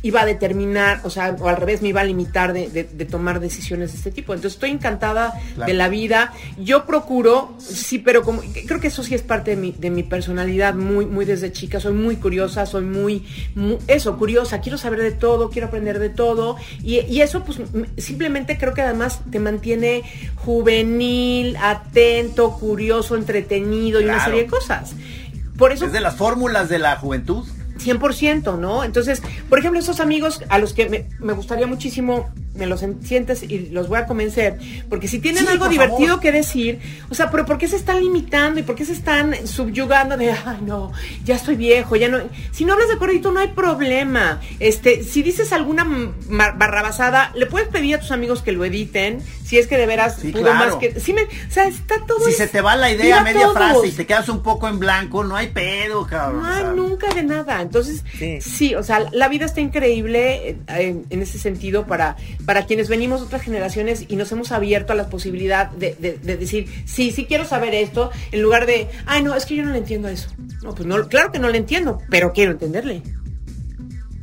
[0.05, 3.93] iba a determinar, o sea, o al revés, me iba a limitar de, tomar decisiones
[3.93, 4.35] de este tipo.
[4.35, 5.33] Entonces estoy encantada
[5.67, 6.35] de la vida.
[6.59, 10.03] Yo procuro, sí, pero como creo que eso sí es parte de mi, de mi
[10.03, 11.81] personalidad muy, muy desde chica.
[11.81, 13.25] Soy muy curiosa, soy muy,
[13.87, 14.61] eso, curiosa.
[14.61, 16.57] Quiero saber de todo, quiero aprender de todo.
[16.83, 17.59] Y, y eso, pues,
[17.97, 20.03] simplemente creo que además te mantiene
[20.35, 24.95] juvenil, atento, curioso, entretenido y una serie de cosas.
[25.57, 25.87] Por eso.
[25.87, 27.47] Es de las fórmulas de la juventud.
[27.79, 28.85] 100%, ¿no?
[28.85, 33.43] Entonces, por ejemplo, esos amigos a los que me, me gustaría muchísimo me los sientes
[33.43, 34.59] y los voy a convencer.
[34.89, 38.61] Porque si tienen algo divertido que decir, o sea, pero ¿por qué se están limitando
[38.61, 40.93] y por qué se están subyugando de, ay, no,
[41.25, 42.19] ya estoy viejo, ya no.
[42.53, 44.41] Si no hablas de corridito, no hay problema.
[44.61, 45.87] Este, si dices alguna
[46.57, 50.17] barrabasada, le puedes pedir a tus amigos que lo editen, si es que de veras
[50.21, 51.01] pudo más que.
[51.01, 52.25] Si me, o sea, está todo.
[52.27, 54.79] Si se te va la idea a media frase y te quedas un poco en
[54.79, 56.43] blanco, no hay pedo, cabrón.
[56.43, 57.61] No hay nunca de nada.
[57.61, 58.05] Entonces,
[58.41, 58.75] sí.
[58.75, 63.27] o sea, la vida está increíble eh, en ese sentido para para quienes venimos de
[63.27, 67.75] otras generaciones y nos hemos abierto a la posibilidad de, decir, sí, sí quiero saber
[67.75, 70.31] esto, en lugar de, ay, no, es que yo no le entiendo eso.
[70.63, 73.03] No, pues no, claro que no le entiendo, pero quiero entenderle.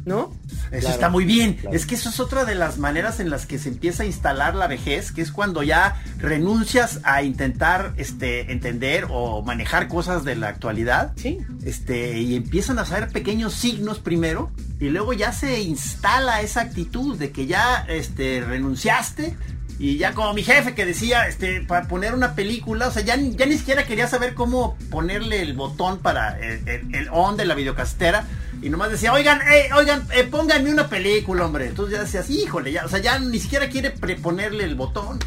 [0.06, 0.34] ¿No?
[0.72, 1.60] Eso está muy bien.
[1.72, 4.56] Es que eso es otra de las maneras en las que se empieza a instalar
[4.56, 10.36] la vejez, que es cuando ya renuncias a intentar este, entender o manejar cosas de
[10.36, 11.14] la actualidad.
[11.16, 11.40] Sí.
[11.64, 17.18] Este, y empiezan a saber pequeños signos primero, y luego ya se instala esa actitud
[17.18, 19.36] de que ya este, renunciaste.
[19.78, 23.16] Y ya como mi jefe que decía, este, para poner una película, o sea, ya,
[23.16, 28.26] ya ni siquiera quería saber cómo ponerle el botón para el, on de la videocastera
[28.62, 31.68] y nomás decía, oigan, eh, oigan, eh, pónganme una película, hombre.
[31.68, 35.20] Entonces ya decías, híjole, ya, o sea, ya ni siquiera quiere preponerle el botón.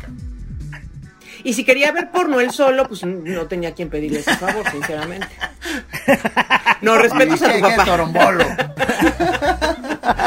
[1.42, 5.29] Y si quería ver porno él solo, pues no tenía quien pedirle ese favor, sinceramente.
[6.81, 7.85] No, respeto a tu papá.
[7.85, 8.44] Torombolo.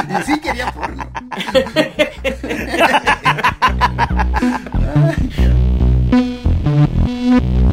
[0.10, 1.10] y sí quería porno.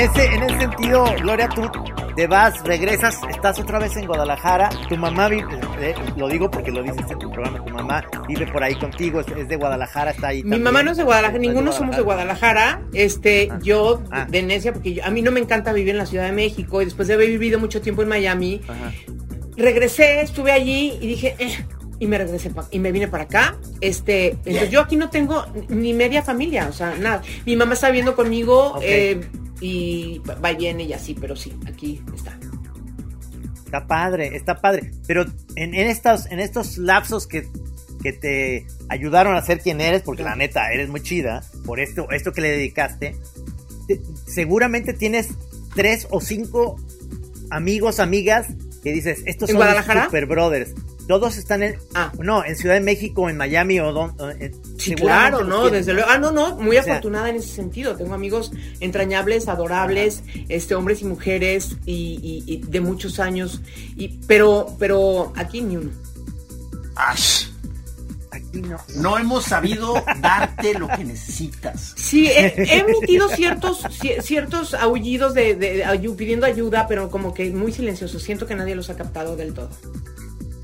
[0.00, 1.62] ese, en ese sentido, Gloria, tú
[2.16, 4.70] te vas, regresas, estás otra vez en Guadalajara.
[4.88, 8.46] Tu mamá vive, eh, lo digo porque lo dices en tu programa, tu mamá vive
[8.46, 10.42] por ahí contigo, es, de Guadalajara, está ahí.
[10.42, 12.82] Mi mamá no es de Guadalajara, ninguno somos de Guadalajara.
[12.92, 13.58] Este, ah.
[13.62, 14.26] yo ah.
[14.28, 16.86] de necia, porque a mí no me encanta vivir en la Ciudad de México y
[16.86, 18.60] después de haber vivido mucho tiempo en Miami,
[19.56, 21.64] regresé, estuve allí y dije, eh,
[21.98, 23.56] y me regresé y me vine para acá.
[23.80, 27.22] Este, entonces yo aquí no tengo ni media familia, o sea, nada.
[27.44, 29.20] Mi mamá está viviendo conmigo eh,
[29.60, 32.38] y va y viene y así, pero sí, aquí está.
[33.64, 34.90] Está padre, está padre.
[35.06, 37.46] Pero en, estos, en estos lapsos que,
[38.02, 42.10] que te ayudaron a ser quien eres, porque la neta eres muy chida, por esto,
[42.10, 43.16] esto que le dedicaste,
[44.26, 45.28] seguramente tienes
[45.74, 46.76] tres o cinco
[47.50, 48.48] amigos, amigas
[48.82, 49.60] que dices, estos son
[50.04, 50.74] super brothers.
[51.10, 51.76] Todos están en.
[51.92, 52.12] Ah.
[52.20, 54.52] No, en Ciudad de México, en Miami o donde.
[54.78, 56.08] sí, claro, no, desde luego.
[56.08, 57.96] Ah, no, no, muy afortunada en ese sentido.
[57.96, 63.60] Tengo amigos entrañables, adorables, este, hombres y mujeres, y, de muchos años.
[63.96, 65.90] Y, pero, pero aquí ni uno.
[66.94, 67.48] Ash.
[68.30, 68.78] Aquí no.
[68.94, 71.92] No hemos sabido darte lo que necesitas.
[71.96, 73.84] Sí, he, emitido ciertos,
[74.22, 78.22] ciertos aullidos de, de, pidiendo ayuda, pero como que muy silenciosos.
[78.22, 79.70] Siento que nadie los ha captado del todo.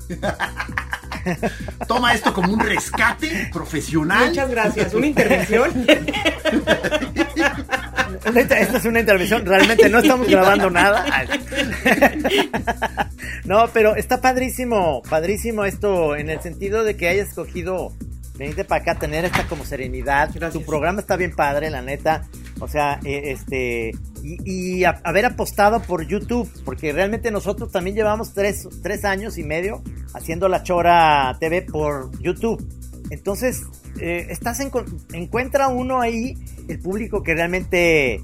[1.87, 4.29] Toma esto como un rescate profesional.
[4.29, 4.93] Muchas gracias.
[4.93, 5.85] ¿Una intervención?
[8.35, 11.05] Esta es una intervención, realmente no estamos grabando nada.
[13.45, 17.93] No, pero está padrísimo, padrísimo esto en el sentido de que hayas escogido
[18.37, 20.29] venirte para acá, tener esta como serenidad.
[20.51, 22.27] Tu programa está bien padre, la neta.
[22.59, 23.91] O sea, eh, este,
[24.23, 28.67] y, haber apostado por YouTube, porque realmente nosotros también llevamos tres,
[29.05, 29.81] años y medio
[30.13, 32.65] haciendo la Chora TV por YouTube.
[33.09, 33.63] Entonces,
[33.99, 34.71] eh, estás en,
[35.13, 36.35] encuentra uno ahí
[36.67, 38.21] el público que realmente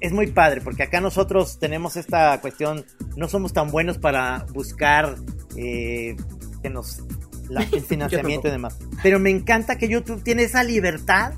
[0.00, 2.84] es, muy padre, porque acá nosotros tenemos esta cuestión,
[3.16, 5.16] no somos tan buenos para buscar
[5.56, 6.16] eh,
[6.62, 7.02] que nos
[7.72, 8.78] el financiamiento y demás.
[9.02, 11.32] Pero me encanta que YouTube tiene esa libertad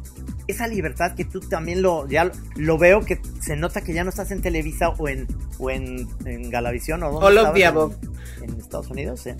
[0.49, 4.11] esa libertad que tú también lo, ya lo veo que se nota que ya no
[4.11, 6.09] estás en Televisa o en, o en,
[6.51, 9.37] Galavisión o donde en, en, Estados Unidos, ¿eh?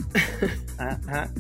[0.79, 1.31] Ajá.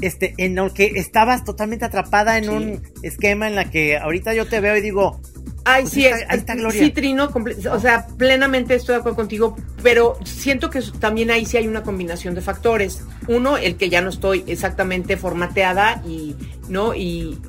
[0.00, 4.46] Este, en el que estabas totalmente atrapada en un esquema en la que ahorita yo
[4.46, 5.20] te veo y digo,
[5.68, 6.80] Ay, pues sí, ahí está Gloria.
[6.80, 7.28] sí, Trino,
[7.72, 11.82] o sea, plenamente estoy de acuerdo contigo, pero siento que también ahí sí hay una
[11.82, 13.02] combinación de factores.
[13.26, 16.36] Uno, el que ya no estoy exactamente formateada y,
[16.68, 16.94] ¿no?
[16.94, 17.40] Y,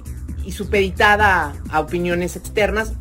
[0.48, 2.94] y supeditada a, opiniones externas,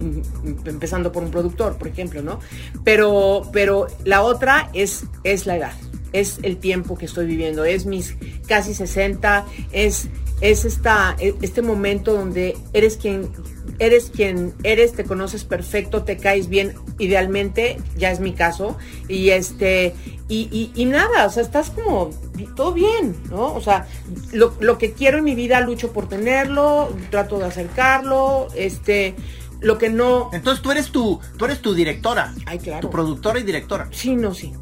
[0.65, 2.41] empezando por un productor, por ejemplo, ¿no?
[2.83, 5.73] Pero, pero la otra es, es la edad,
[6.13, 8.17] es el tiempo que estoy viviendo, es mis
[8.49, 10.09] casi 60, es,
[10.41, 13.31] es esta, e, este momento donde eres quien
[13.79, 18.77] eres quien eres, te conoces perfecto, te caes bien, idealmente, ya es mi caso,
[19.09, 19.95] y este,
[20.29, 22.11] y, y, nada, o sea, estás como
[22.57, 23.55] todo bien, ¿no?
[23.55, 23.87] O sea,
[24.33, 29.15] lo, lo, que quiero en mi vida lucho por tenerlo, trato de acercarlo, este,
[29.61, 30.31] lo que no.
[30.33, 32.35] Entonces tú eres tu, tú eres tu directora.
[32.47, 32.81] Ay, claro.
[32.81, 33.89] Tu productora y directora.
[33.93, 34.53] Sí, no, sí.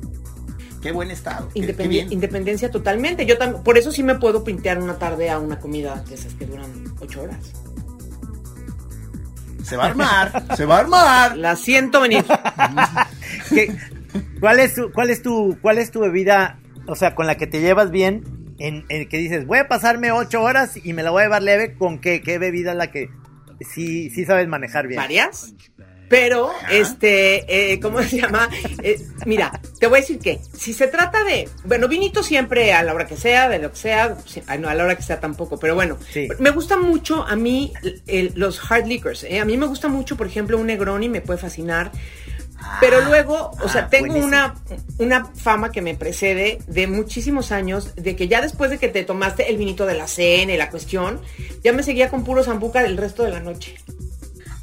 [0.83, 1.49] Qué buen estado.
[1.55, 3.25] Independencia totalmente.
[3.25, 6.35] Yo también, por eso sí me puedo pintear una tarde a una comida de esas
[6.35, 7.53] que duran ocho horas.
[9.65, 11.37] Se va a armar, se va a armar.
[11.37, 12.25] La siento venir.
[14.41, 17.47] ¿Cuál es tu, cuál es tu, cuál es tu bebida, o sea, con la que
[17.47, 21.11] te llevas bien, en, el que dices, voy a pasarme ocho horas y me la
[21.11, 22.21] voy a llevar leve, ¿con qué?
[22.21, 23.11] ¿Qué bebida es la que
[23.61, 25.01] sí, sí sabes manejar bien?
[25.01, 25.55] ¿Varias?
[26.15, 28.49] Pero, este, eh, ¿cómo se llama?
[28.85, 32.85] Eh, mira, te voy a decir que si se trata de, bueno, vinito siempre a
[32.85, 34.17] la hora que sea, de lo que sea,
[34.61, 35.99] no, a la hora que sea tampoco, pero bueno,
[36.39, 37.73] me gusta mucho a mí
[38.37, 39.25] los hard liquors.
[39.25, 41.91] Eh, a mí me gusta mucho, por ejemplo, un Negroni me puede fascinar.
[42.81, 44.55] Pero ah, luego, o sea, ah, tengo una,
[44.99, 49.03] una fama que me precede de muchísimos años, de que ya después de que te
[49.03, 51.21] tomaste el vinito de la cena y la cuestión,
[51.65, 53.75] ya me seguía con puro zambuca el resto de la noche.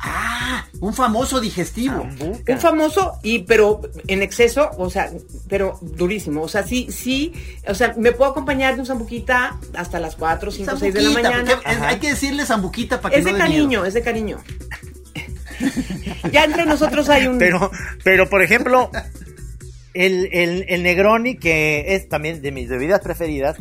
[0.03, 2.07] Ah, un famoso digestivo.
[2.47, 5.11] Un famoso, y pero en exceso, o sea,
[5.47, 6.41] pero durísimo.
[6.41, 7.33] O sea, sí, sí,
[7.67, 11.09] o sea, me puedo acompañar de un zambuquita hasta las 4, 5, 6 de la
[11.11, 11.61] mañana.
[11.63, 14.39] hay que decirle zambuquita para que es de cariño, es de cariño.
[16.31, 17.37] ya entre nosotros hay un.
[17.37, 17.69] Pero,
[18.03, 18.89] pero por ejemplo,
[19.93, 23.57] el, el, el Negroni, que es también de mis bebidas preferidas,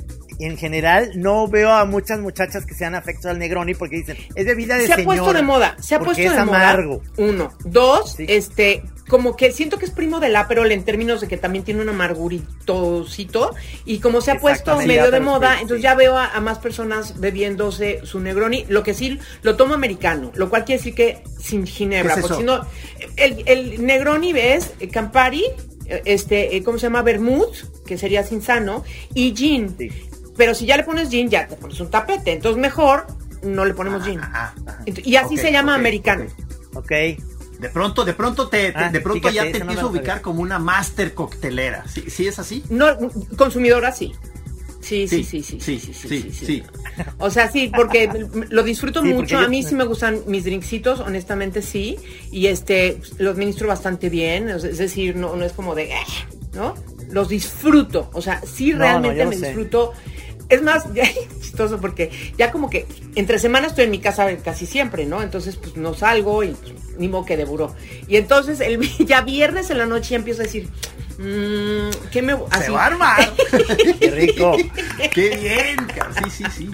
[0.46, 4.46] en general no veo a muchas muchachas que sean afectos al Negroni porque dicen, es
[4.46, 7.03] bebida de Se ha puesto de moda, se ha puesto de amargo.
[7.03, 7.12] moda.
[7.16, 7.53] Uno.
[7.64, 11.64] Dos, este, como que siento que es primo del Aperol en términos de que también
[11.64, 16.40] tiene un amarguritosito y como se ha puesto medio de moda, entonces ya veo a,
[16.40, 20.94] más personas bebiéndose su Negroni, lo que sí lo tomo americano, lo cual quiere decir
[20.94, 22.66] que sin ginebra, porque si no,
[23.16, 25.44] el, el Negroni ves Campari,
[26.05, 27.03] este, eh, ¿cómo se llama?
[27.03, 29.76] Vermouth, que sería sin sano, y gin.
[30.37, 32.33] Pero si ya le pones gin, ya te pones un tapete.
[32.33, 33.07] Entonces mejor
[33.43, 34.21] no le ponemos gin.
[34.23, 34.85] Ah, ah, ah.
[34.87, 36.27] y así se llama americano.
[36.75, 36.90] Ok.
[37.59, 41.12] De pronto, de pronto te, de pronto ya te empiezo a ubicar como una master
[41.12, 41.85] coctelera.
[41.87, 42.64] ¿Sí, ¿Sí, es así?
[42.71, 42.87] No,
[43.37, 44.14] consumidora sí.
[44.81, 46.62] Sí, sí, sí, sí, sí, sí, sí, sí,
[47.19, 48.11] O sea, sí, porque
[48.49, 49.38] lo disfruto mucho.
[49.38, 51.99] A mí sí me gustan mis drinksitos, honestamente sí.
[52.33, 54.49] Y este, los ministro bastante bien.
[54.49, 55.93] Es decir, no, no es como de,
[56.55, 56.75] ¿no?
[57.11, 58.11] Los disfruto.
[58.12, 59.92] O sea, sí realmente me disfruto
[60.51, 61.05] es más, ya
[61.40, 65.23] chistoso porque ya como que entre semanas estoy en mi casa casi siempre, ¿no?
[65.23, 67.75] Entonces, pues no salgo y pues, ni modo que deburó.
[68.07, 70.68] Y entonces, el, ya viernes en la noche ya empiezo a decir,
[71.18, 72.64] mmm, ¿qué me así?
[72.64, 73.33] Se va a armar.
[74.01, 74.57] Qué rico.
[75.14, 75.77] Qué bien,
[76.31, 76.68] sí, sí,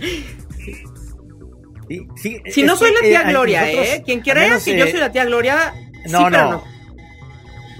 [2.16, 2.42] sí.
[2.50, 4.02] si no soy la tía eh, Gloria, ¿eh?
[4.04, 5.74] Quien quiera si yo soy la tía Gloria,
[6.08, 6.50] no, sí, no.
[6.50, 6.75] no.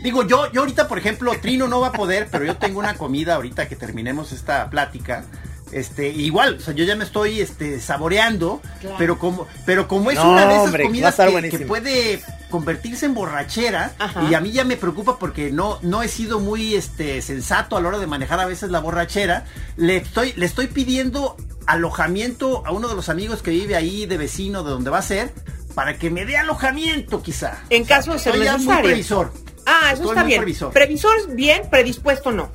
[0.07, 2.95] Digo, yo, yo ahorita, por ejemplo, Trino no va a poder, pero yo tengo una
[2.95, 5.25] comida ahorita que terminemos esta plática
[5.73, 8.62] este, igual, o sea, yo ya me estoy este, saboreando,
[8.99, 11.16] pero como, pero como es una de esas comidas
[11.51, 13.97] que, puede convertirse en borrachera,
[14.31, 17.81] y a mí ya me preocupa porque no, no he sido muy este, sensato a
[17.81, 19.45] la hora de manejar a veces la borrachera,
[19.77, 24.19] le estoy, le estoy pidiendo alojamiento a uno de los amigos que vive ahí de
[24.19, 25.35] vecino de donde va a ser,
[25.75, 27.59] para que me dé alojamiento quizá.
[27.71, 28.85] En caso de ser necesario.
[28.85, 29.33] previsor.
[29.67, 30.41] Ah, eso está bien.
[30.41, 30.73] Previsor.
[30.73, 32.51] previsor bien, predispuesto no.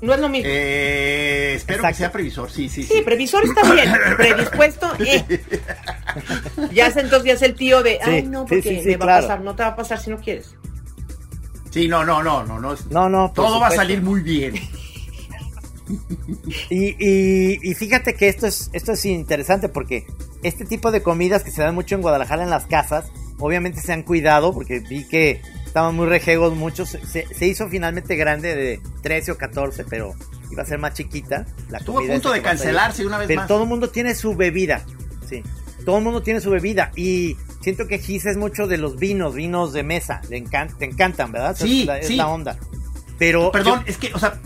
[0.00, 0.50] No es lo mismo.
[0.52, 2.82] Eh, espero que sea previsor, sí, sí.
[2.82, 3.92] Sí, previsor está bien.
[4.16, 5.24] Predispuesto, eh.
[6.72, 9.40] Ya es entonces ya es el tío de, ay, no, porque me va a pasar,
[9.42, 10.56] no te va a pasar si no quieres.
[11.70, 12.74] Sí, no, no, no, no, no.
[12.90, 13.32] No, no.
[13.32, 14.54] Todo va a salir muy bien.
[16.68, 20.06] Y, y, y, fíjate que esto es, esto es interesante porque
[20.42, 23.92] este tipo de comidas que se dan mucho en Guadalajara en las casas, obviamente se
[23.92, 26.90] han cuidado porque vi que estaban muy rejegos muchos.
[26.90, 30.14] Se, hizo finalmente grande de 13 o 14, pero
[30.50, 31.46] iba a ser más chiquita.
[31.70, 34.84] La Estuvo a punto de cancelarse una vez pero todo el mundo tiene su bebida,
[35.26, 35.42] sí.
[35.86, 39.34] Todo el mundo tiene su bebida y siento que Gis es mucho de los vinos,
[39.34, 40.20] vinos de mesa.
[40.28, 41.56] Le te encantan, ¿verdad?
[41.58, 42.16] Sí, es sí.
[42.16, 42.58] la onda.
[43.16, 44.38] Pero perdón, es que, o sea,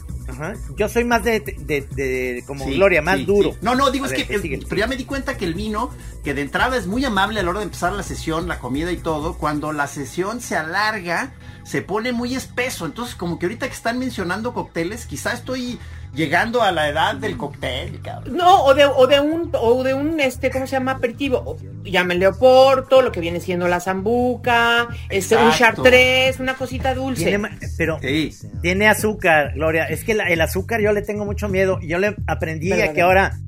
[0.77, 3.55] yo soy más de, de, como Gloria, más duro.
[3.61, 4.25] No, no, digo es que,
[4.69, 5.91] pero ya me di cuenta que el vino,
[6.25, 8.93] que de entrada es muy amable a la hora de empezar la sesión, la comida
[8.93, 12.87] y todo, cuando la sesión se alarga, se pone muy espeso.
[12.87, 15.79] Entonces, como que ahorita que están mencionando cócteles, quizá estoy
[16.17, 18.37] llegando a la edad del cóctel, cabrón.
[18.37, 20.93] No, o de, o de un, o de un, este, ¿cómo se llama?
[20.93, 21.57] Aperitivo.
[21.85, 27.39] Llámenle oporto, lo que viene siendo la zambuca, este, un chartres, una cosita dulce.
[27.77, 27.99] pero
[28.63, 29.85] tiene azúcar, Gloria.
[29.85, 31.79] Es que el azúcar yo le tengo mucho miedo.
[31.81, 33.39] Yo le aprendí a que ahora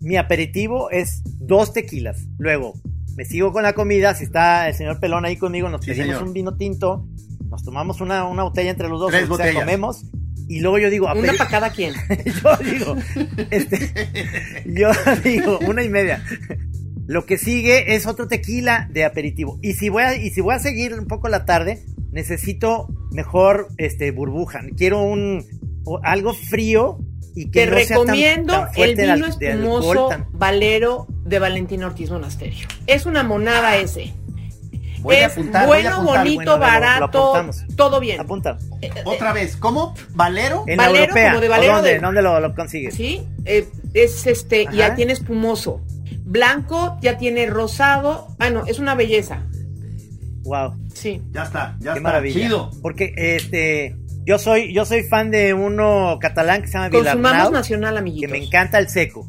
[0.00, 2.26] mi aperitivo es dos tequilas.
[2.38, 2.74] Luego,
[3.16, 4.14] me sigo con la comida.
[4.14, 7.04] Si está el señor Pelón ahí conmigo, nos pedimos un vino tinto.
[7.48, 9.10] Nos tomamos una, una botella entre los dos.
[9.10, 9.54] Tres botellas.
[9.54, 10.04] comemos
[10.48, 11.94] y luego yo digo, una para cada quien.
[12.42, 12.96] yo digo,
[13.50, 13.92] este,
[14.66, 14.88] yo
[15.24, 16.24] digo, una y media.
[17.06, 19.58] Lo que sigue es otro tequila de aperitivo.
[19.62, 21.82] Y si voy a, y si voy a seguir un poco la tarde,
[22.12, 24.60] necesito mejor este burbuja.
[24.76, 25.44] Quiero un
[26.02, 26.98] algo frío
[27.34, 32.66] y que Te recomiendo el vino espumoso Valero de Valentín Ortiz Monasterio.
[32.86, 34.12] Es una monada ese
[35.10, 38.20] es bueno, bonito, barato, todo bien.
[38.20, 38.58] Apunta.
[38.80, 39.94] Eh, Otra vez, ¿cómo?
[40.10, 40.64] ¿Valero?
[40.66, 41.30] En Valero, europea.
[41.30, 42.94] Como de Valero ¿Dónde, ¿Dónde lo, lo, consigues?
[42.94, 45.80] Sí, eh, es este, ya tiene espumoso.
[46.24, 48.28] Blanco, ya tiene rosado.
[48.38, 49.44] Ah, no, es una belleza.
[50.42, 50.74] Wow.
[50.94, 51.22] Sí.
[51.30, 52.00] Ya está, ya Qué está.
[52.00, 52.40] Maravilla.
[52.40, 52.70] Chido.
[52.82, 57.96] Porque este yo soy yo soy fan de uno catalán que se llama Consumamos nacional,
[57.96, 58.30] amiguitos.
[58.30, 59.28] Que me encanta el seco.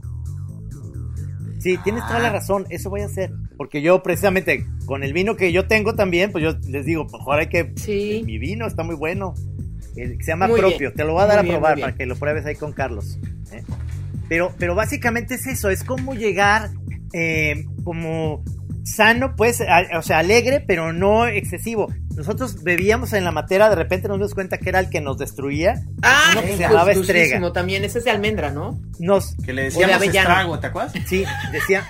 [1.59, 2.33] Sí, tienes toda la ah.
[2.33, 3.31] razón, eso voy a hacer.
[3.59, 7.21] Porque yo precisamente con el vino que yo tengo también, pues yo les digo, pues
[7.27, 7.73] ahora hay que...
[7.75, 8.23] Sí.
[8.25, 9.33] Mi vino está muy bueno.
[9.95, 10.93] se llama propio.
[10.93, 13.19] Te lo voy a dar a probar para que lo pruebes ahí con Carlos.
[13.51, 13.61] ¿eh?
[14.29, 16.69] Pero, pero básicamente es eso, es como llegar
[17.11, 18.45] eh, como
[18.85, 19.61] sano, pues,
[19.93, 21.91] o sea, alegre, pero no excesivo.
[22.15, 25.17] Nosotros bebíamos en la matera, de repente nos dimos cuenta que era el que nos
[25.17, 25.81] destruía.
[26.01, 27.53] Ah, uno que se llamaba estrega.
[27.53, 28.79] también, ese es de almendra, ¿no?
[28.99, 30.93] Nos, que le decíamos estrago, ¿te acuerdas?
[31.07, 31.85] Sí, decía,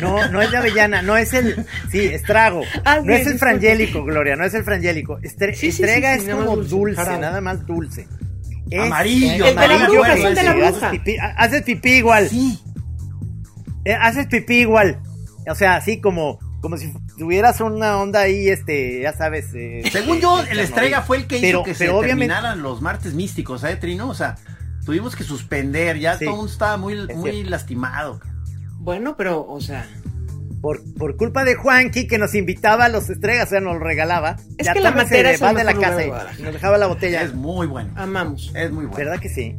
[0.00, 1.66] no, no es de avellana, no es el.
[1.90, 2.62] Sí, estrago.
[2.84, 5.18] Ah, no es el frangélico, Gloria, no es el frangélico.
[5.22, 8.06] estrega es como dulce, nada más dulce.
[8.78, 10.02] amarillo, el amarillo.
[10.02, 10.92] De la bruja,
[11.36, 12.28] Haces, pipí, igual.
[12.28, 12.58] Sí.
[13.84, 15.00] Eh, haces pipí igual.
[15.48, 19.46] O sea, así como, como si tuvieras una onda ahí, este, ya sabes.
[19.54, 23.62] Eh, Según yo, el Estrega fue el que hizo que se terminaran los martes místicos,
[23.64, 24.08] ¿eh, Trino?
[24.08, 24.36] O sea,
[24.84, 28.20] tuvimos que suspender, ya todo el mundo estaba muy, muy lastimado.
[28.84, 29.88] Bueno, pero, o sea.
[30.60, 34.36] Por, por culpa de Juanqui que nos invitaba a los estregas, o sea, nos regalaba.
[34.56, 37.22] Es que la materia es de la casa y nos dejaba la botella.
[37.22, 37.92] Es muy bueno.
[37.96, 38.50] Amamos.
[38.54, 38.96] Es muy bueno.
[38.96, 39.56] ¿Verdad que sí?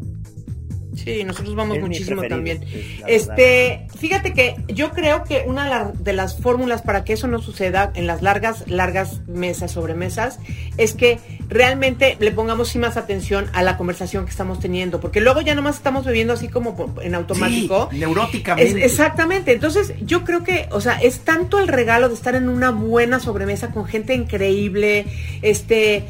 [0.96, 2.64] Sí, nosotros vamos muchísimo también.
[3.08, 7.91] Este, fíjate que yo creo que una de las fórmulas para que eso no suceda
[7.96, 10.39] en las largas, largas mesas, sobremesas,
[10.78, 11.20] es que
[11.50, 15.56] realmente le pongamos sí más atención a la conversación que estamos teniendo, porque luego ya
[15.56, 17.89] nomás estamos bebiendo así como en automático.
[17.91, 18.86] neuróticamente.
[18.86, 19.54] exactamente.
[19.54, 23.20] Entonces, yo creo que, o sea, es tanto el regalo de estar en una buena
[23.20, 25.06] sobremesa con gente increíble,
[25.41, 26.04] este,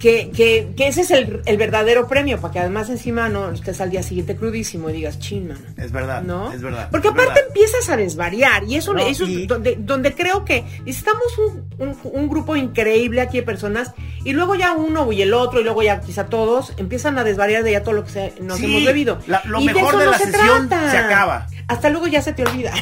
[0.00, 3.82] que, que, que, ese es el, el, verdadero premio, para que además encima no estés
[3.82, 6.50] al día siguiente crudísimo y digas, chin, Es verdad, ¿no?
[6.50, 6.88] Es verdad.
[6.90, 11.38] Porque aparte empiezas a desvariar y eso, eso es donde, donde creo que necesitamos
[11.78, 13.92] un, un, grupo increíble aquí de personas
[14.24, 17.62] y luego ya uno y el otro y luego ya quizá todos empiezan a desvariar
[17.62, 19.18] de ya todo lo que se, nos hemos bebido.
[19.44, 21.46] lo mejor de, la sesión se acaba.
[21.68, 22.72] Hasta luego ya se te olvida.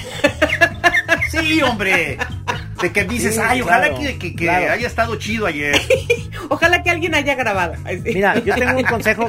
[1.30, 2.18] Sí, hombre.
[2.80, 5.76] De que dices, ay, ojalá que, haya estado chido ayer.
[6.48, 7.74] ojalá que alguien haya grabado.
[8.04, 9.28] Mira, yo tengo un consejo.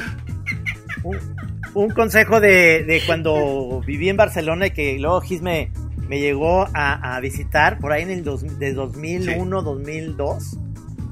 [1.74, 5.72] Un, consejo de, cuando viví en Barcelona y que luego Gis me,
[6.10, 10.58] llegó a, visitar por ahí en el de 2001, 2002.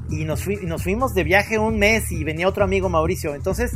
[0.10, 3.36] Y nos, nos fuimos de viaje un mes y venía otro amigo Mauricio.
[3.36, 3.74] Entonces,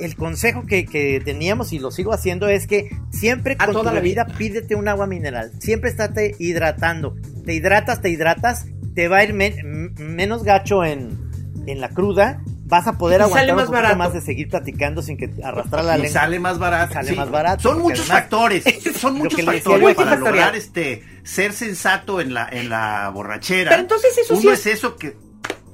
[0.00, 4.00] el consejo que, teníamos y lo sigo haciendo es que siempre con toda tu la
[4.00, 5.52] vida pídete un agua mineral.
[5.60, 7.16] Siempre estate hidratando.
[7.44, 11.23] Te hidratas, te hidratas, te va a ir menos gacho en,
[11.66, 12.40] en la cruda.
[12.66, 16.20] Vas a poder aguantar un poquito más de seguir platicando sin que arrastrar la lengua.
[16.20, 16.94] Sale más barato.
[16.94, 17.62] Sale más barato.
[17.62, 18.64] Son muchos factores.
[18.98, 23.70] Son muchos factores para lograr este ser sensato en la en la borrachera.
[23.70, 25.16] Pero entonces eso Uno es eso que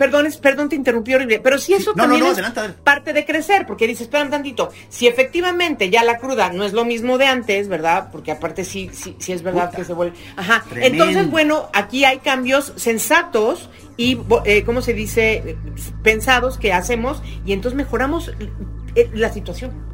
[0.00, 2.40] perdón, perdón, te interrumpí horrible, pero si eso también es
[2.82, 6.72] parte de crecer, porque dices, espera un tantito, si efectivamente ya la cruda no es
[6.72, 8.08] lo mismo de antes, ¿verdad?
[8.10, 10.16] Porque aparte sí, sí, sí es verdad que se vuelve...
[10.36, 15.58] Ajá, entonces, bueno, aquí hay cambios sensatos y, eh, ¿cómo se dice?
[16.02, 18.32] Pensados que hacemos y entonces mejoramos
[18.94, 19.90] eh, la situación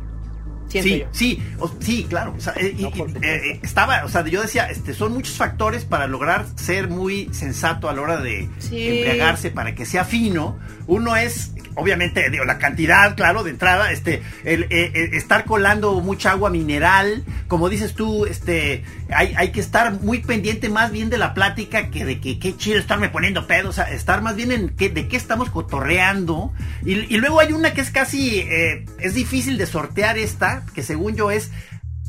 [0.69, 1.43] sí, sí,
[1.81, 2.35] sí, claro.
[2.57, 2.77] Eh,
[3.23, 7.89] eh, estaba, o sea, yo decía, este, son muchos factores para lograr ser muy sensato
[7.89, 10.59] a la hora de embriagarse para que sea fino.
[10.87, 16.01] Uno es obviamente, digo, la cantidad, claro, de entrada, este, el, eh, eh, estar colando
[16.01, 18.83] mucha agua mineral, como dices tú, este,
[19.15, 22.57] hay, hay que estar muy pendiente más bien de la plática que de que qué
[22.57, 26.53] chido estarme poniendo pedos, o sea, estar más bien en qué, de qué estamos cotorreando.
[26.85, 31.17] Y, luego hay una que es casi, eh, es difícil de sortear esta, que según
[31.17, 31.51] yo es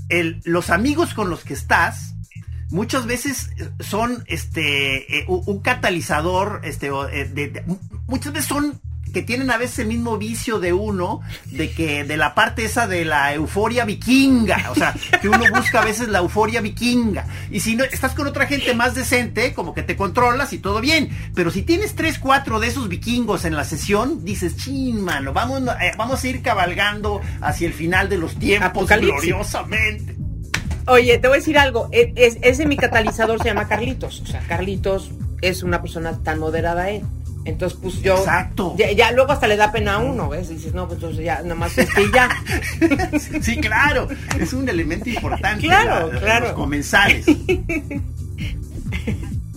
[0.09, 2.15] el, los amigos con los que estás,
[2.69, 7.63] muchas veces son este eh, un catalizador, este, de,
[8.07, 8.81] muchas veces son
[9.17, 12.85] que tienen a veces el mismo vicio de uno, de que de la parte esa
[12.85, 17.25] de la euforia vikinga, o sea, que uno busca a veces la euforia vikinga.
[17.49, 20.81] Y si no estás con otra gente más decente, como que te controlas y todo
[20.81, 21.09] bien.
[21.33, 25.63] Pero si tienes tres, cuatro de esos vikingos en la sesión, dices, chin, mano, vamos,
[25.81, 30.15] eh, vamos a ir cabalgando hacia el final de los tiempos gloriosamente.
[30.85, 31.89] Oye, te voy a decir algo.
[31.91, 34.21] E, ese mi catalizador se llama Carlitos.
[34.21, 35.09] O sea, Carlitos
[35.41, 37.01] es una persona tan moderada, ¿eh?
[37.47, 38.17] Entonces, pues yo.
[38.17, 38.75] Exacto.
[38.77, 40.49] Ya, luego hasta le da pena a uno, ¿ves?
[40.51, 41.75] Y dices, no, pues entonces ya, nada más
[42.13, 42.29] ya.
[43.41, 44.07] sí, claro.
[44.39, 45.65] Es un elemento importante.
[45.65, 46.47] Claro, claro.
[46.47, 47.25] Los comensales.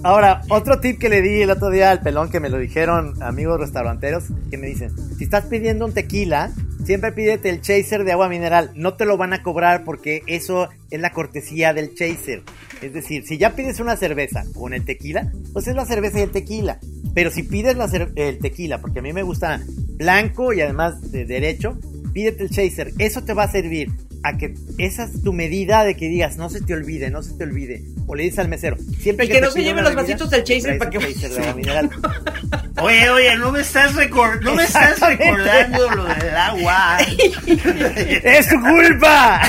[0.03, 3.23] Ahora, otro tip que le di el otro día al pelón que me lo dijeron
[3.23, 6.53] amigos restauranteros, que me dicen, si estás pidiendo un tequila,
[6.87, 8.71] siempre pídete el chaser de agua mineral.
[8.75, 12.43] No te lo van a cobrar porque eso es la cortesía del chaser.
[12.81, 16.23] Es decir, si ya pides una cerveza con el tequila, pues es la cerveza y
[16.23, 16.79] el tequila.
[17.15, 17.77] Pero si pides
[18.17, 19.61] el tequila, porque a mí me gusta
[19.97, 21.79] blanco y además de derecho,
[22.13, 22.93] pídete el chaser.
[22.99, 23.91] Eso te va a servir
[24.23, 27.35] a que esa es tu medida de que digas, no se te olvide, no se
[27.35, 27.83] te olvide.
[28.07, 30.79] O le dices al mesero, siempre y que, no se lleven los vasitos del chaser
[30.79, 30.99] para que...
[32.83, 36.99] oye, oye, no me estás, no me estás recordando lo del agua.
[37.47, 39.41] ¡Es tu culpa!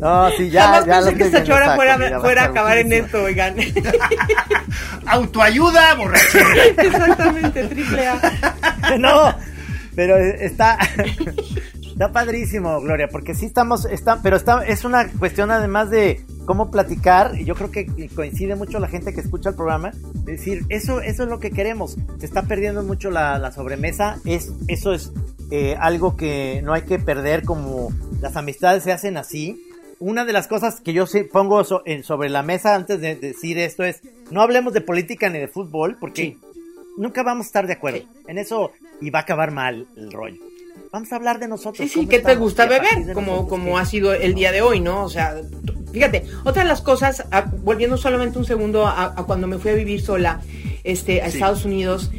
[0.00, 0.62] No, sí, ya.
[0.62, 3.56] Jamás ya pensé que esta chora fuera, fuera a acabar en esto, oigan.
[5.06, 6.64] Autoayuda, borrachera.
[6.76, 8.96] Exactamente, triple A.
[8.98, 9.34] No,
[9.98, 10.78] pero está.
[11.98, 16.70] Está padrísimo, Gloria, porque sí estamos, está, pero está, es una cuestión además de cómo
[16.70, 19.90] platicar, y yo creo que coincide mucho la gente que escucha el programa,
[20.22, 24.92] decir, eso, eso es lo que queremos, se está perdiendo mucho la, sobremesa, es, eso
[24.94, 25.10] es
[25.50, 27.90] eh, algo que no hay que perder como
[28.20, 29.64] las amistades se hacen así.
[29.98, 34.02] Una de las cosas que yo pongo sobre la mesa antes de decir esto es,
[34.30, 36.36] no hablemos de política ni de fútbol, porque
[36.98, 38.00] nunca vamos a estar de acuerdo.
[38.26, 40.42] En eso y va a acabar mal el rollo.
[40.92, 41.76] Vamos a hablar de nosotros.
[41.76, 43.12] Sí, sí, ¿qué te gusta beber?
[43.12, 45.04] Como, como ha sido el día de hoy, ¿no?
[45.04, 45.36] O sea,
[45.92, 47.24] fíjate, otra de las cosas,
[47.62, 50.40] volviendo solamente un segundo a, cuando me fui a vivir sola
[50.84, 52.10] este, a Estados Unidos,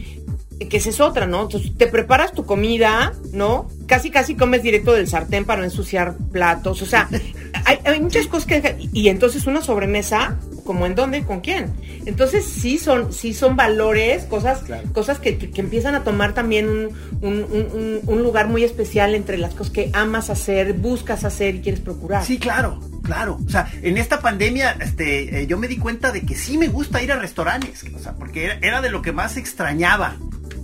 [0.67, 1.43] que esa es otra, ¿no?
[1.43, 3.69] Entonces te preparas tu comida, ¿no?
[3.87, 6.81] Casi, casi comes directo del sartén para no ensuciar platos.
[6.81, 7.07] O sea,
[7.65, 8.89] hay, muchas cosas que...
[8.91, 11.71] Y entonces una sobremesa, como en dónde, con quién.
[12.05, 16.89] Entonces sí son, sí son valores, cosas, cosas que, empiezan a tomar también
[17.21, 21.81] un, un, lugar muy especial entre las cosas que amas hacer, buscas hacer y quieres
[21.81, 22.25] procurar.
[22.25, 22.79] Sí, claro.
[23.01, 26.59] Claro, o sea, en esta pandemia, este, eh, yo me di cuenta de que sí
[26.59, 30.15] me gusta ir a restaurantes, o sea, porque era de lo que más extrañaba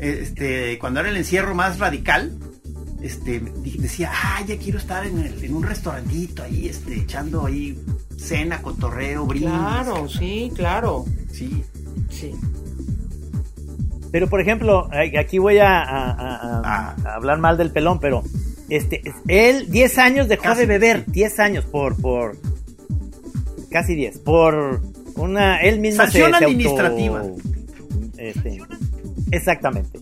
[0.09, 2.37] este, cuando era el encierro más radical,
[3.01, 7.77] este, decía, ah, ya quiero estar en, un restaurantito ahí, este, echando ahí
[8.17, 9.49] cena, cotorreo, brindis.
[9.49, 11.05] Claro, sí, claro.
[11.31, 11.63] Sí.
[12.09, 12.31] Sí.
[14.11, 14.89] Pero por ejemplo,
[15.19, 16.95] aquí voy a, ah.
[17.15, 18.23] hablar mal del pelón, pero
[18.69, 22.37] este, él 10 años dejó de beber, 10 años por, por,
[23.69, 24.81] casi 10, por
[25.15, 27.23] una, él mismo Sanción administrativa.
[28.17, 28.59] este,
[29.31, 29.99] Exactamente.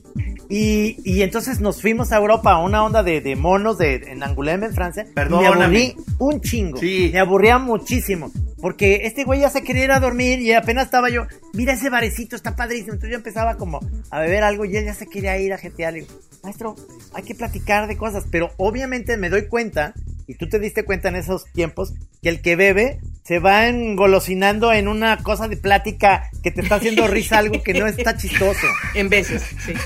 [0.50, 4.22] Y, y, entonces nos fuimos a Europa a una onda de, de monos de, en
[4.22, 5.06] Angoulême, en Francia.
[5.16, 5.42] Perdón.
[5.42, 6.78] Me aburrí un chingo.
[6.78, 7.10] Sí.
[7.12, 8.32] Me aburría muchísimo.
[8.62, 11.90] Porque este güey ya se quería ir a dormir y apenas estaba yo, mira ese
[11.90, 12.94] barecito, está padrísimo.
[12.94, 15.94] Entonces yo empezaba como a beber algo y él ya se quería ir a jetear.
[15.94, 16.14] Le digo,
[16.44, 16.76] maestro,
[17.14, 18.26] hay que platicar de cosas.
[18.32, 19.94] Pero obviamente me doy cuenta,
[20.28, 24.74] y tú te diste cuenta en esos tiempos, que el que bebe se va engolosinando
[24.74, 28.68] en una cosa de plática que te está haciendo risa, algo que no está chistoso.
[28.94, 29.74] En veces, sí.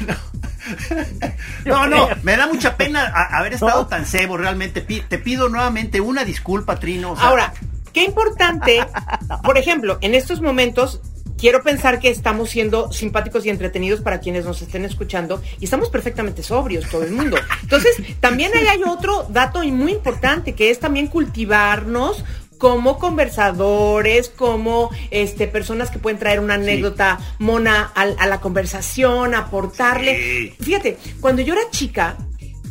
[1.64, 4.82] No, no, me da mucha pena haber estado tan cebo, realmente.
[4.82, 7.16] Te pido nuevamente una disculpa, Trino.
[7.18, 7.54] Ahora,
[7.94, 8.86] qué importante,
[9.44, 11.00] por ejemplo, en estos momentos
[11.38, 15.90] quiero pensar que estamos siendo simpáticos y entretenidos para quienes nos estén escuchando y estamos
[15.90, 17.38] perfectamente sobrios todo el mundo.
[17.62, 22.26] Entonces, también ahí hay otro dato muy importante que es también cultivarnos
[22.58, 30.56] como conversadores, como este, personas que pueden traer una anécdota mona a, la conversación, aportarle.
[30.60, 32.18] Fíjate, cuando yo era chica,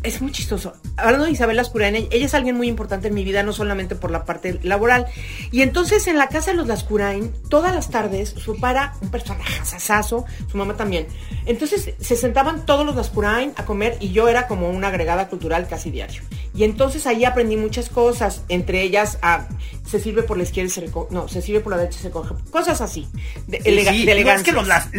[0.07, 0.73] es muy chistoso.
[0.97, 4.11] Hablando de Isabel Lascurain, ella es alguien muy importante en mi vida, no solamente por
[4.11, 5.07] la parte laboral.
[5.51, 9.11] Y entonces en la casa de los Lascurain, todas las tardes, su papá era un
[9.11, 11.07] personaje sasazo, su mamá también.
[11.45, 15.67] Entonces se sentaban todos los Lascurain a comer y yo era como una agregada cultural
[15.69, 16.23] casi diario.
[16.55, 19.47] Y entonces ahí aprendí muchas cosas, entre ellas a,
[19.87, 22.03] se sirve por la izquierda y se recoge, no, se sirve por la derecha y
[22.03, 23.07] se coge, cosas así.
[23.47, 24.53] De, sí, Es que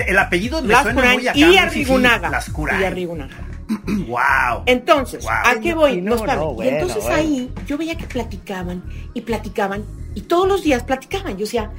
[0.08, 2.44] el apellido me suena muy acá, y Arrigunaga.
[2.80, 3.57] Y Arrigunaga.
[4.08, 4.64] wow.
[4.66, 6.02] Entonces, ¿a qué voy?
[6.02, 6.16] No,
[6.64, 9.84] y entonces ahí yo veía que platicaban y platicaban
[10.16, 11.34] y todos los días platicaban.
[11.34, 11.72] Yo decía,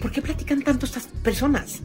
[0.00, 1.80] ¿por qué platican tanto estas personas?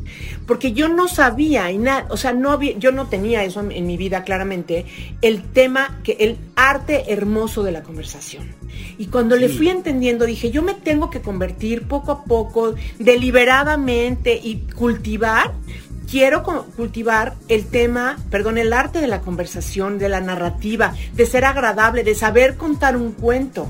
[0.46, 3.88] Porque yo no sabía, y nada, o sea, no había, yo no tenía eso en,
[3.88, 4.86] mi vida claramente,
[5.22, 8.56] el tema, que el arte hermoso de la conversación.
[8.98, 14.40] Y cuando le fui entendiendo, dije, yo me tengo que convertir poco a poco, deliberadamente
[14.42, 15.54] y cultivar
[16.10, 21.46] quiero cultivar el tema, perdón, el arte de la conversación, de la narrativa, de ser
[21.46, 23.70] agradable, de saber contar un cuento.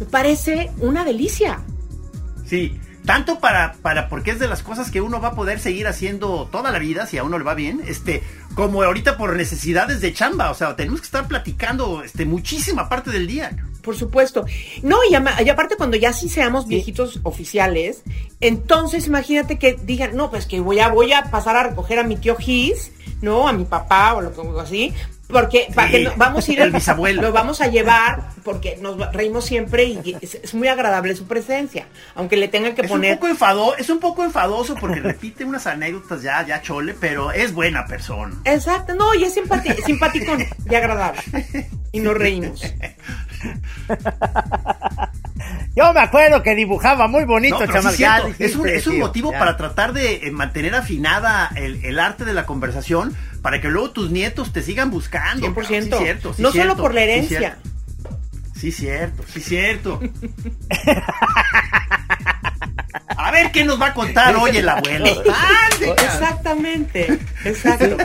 [0.00, 1.60] Me parece una delicia.
[2.46, 5.86] Sí, tanto para, para, porque es de las cosas que uno va a poder seguir
[5.86, 8.22] haciendo toda la vida, si a uno le va bien, este,
[8.54, 13.10] como ahorita por necesidades de chamba, o sea, tenemos que estar platicando, este, muchísima parte
[13.10, 13.56] del día.
[13.84, 14.46] Por supuesto.
[14.82, 18.02] No, y, aparte cuando ya sí seamos viejitos oficiales,
[18.40, 22.02] entonces imagínate que digan, no, pues que voy a, voy a pasar a recoger a
[22.02, 23.46] mi tío Gis, ¿no?
[23.46, 24.94] A mi papá o lo que así,
[25.28, 27.22] porque para que vamos a ir el bisabuelo.
[27.22, 32.36] lo vamos a llevar porque nos reímos siempre y es, muy agradable su presencia aunque
[32.36, 36.22] le tengan que poner un poco enfado, es un poco enfadoso porque repite unas anécdotas
[36.22, 40.36] ya ya chole pero es buena persona exacto no y es simpático
[40.70, 41.20] y agradable
[41.92, 42.62] y nos reímos
[45.76, 47.90] Yo me acuerdo que dibujaba muy bonito, no,
[48.38, 52.32] es, un, es un motivo para tratar de eh, mantener afinada el, el arte de
[52.32, 55.46] la conversación para que luego tus nietos te sigan buscando.
[55.48, 55.66] 100%.
[55.66, 57.58] Sí, cierto, no solo por la herencia.
[58.54, 60.00] Sí, cierto, sí, cierto.
[63.16, 65.06] A ver qué nos va a contar hoy el abuelo.
[65.80, 67.96] Exactamente, exacto.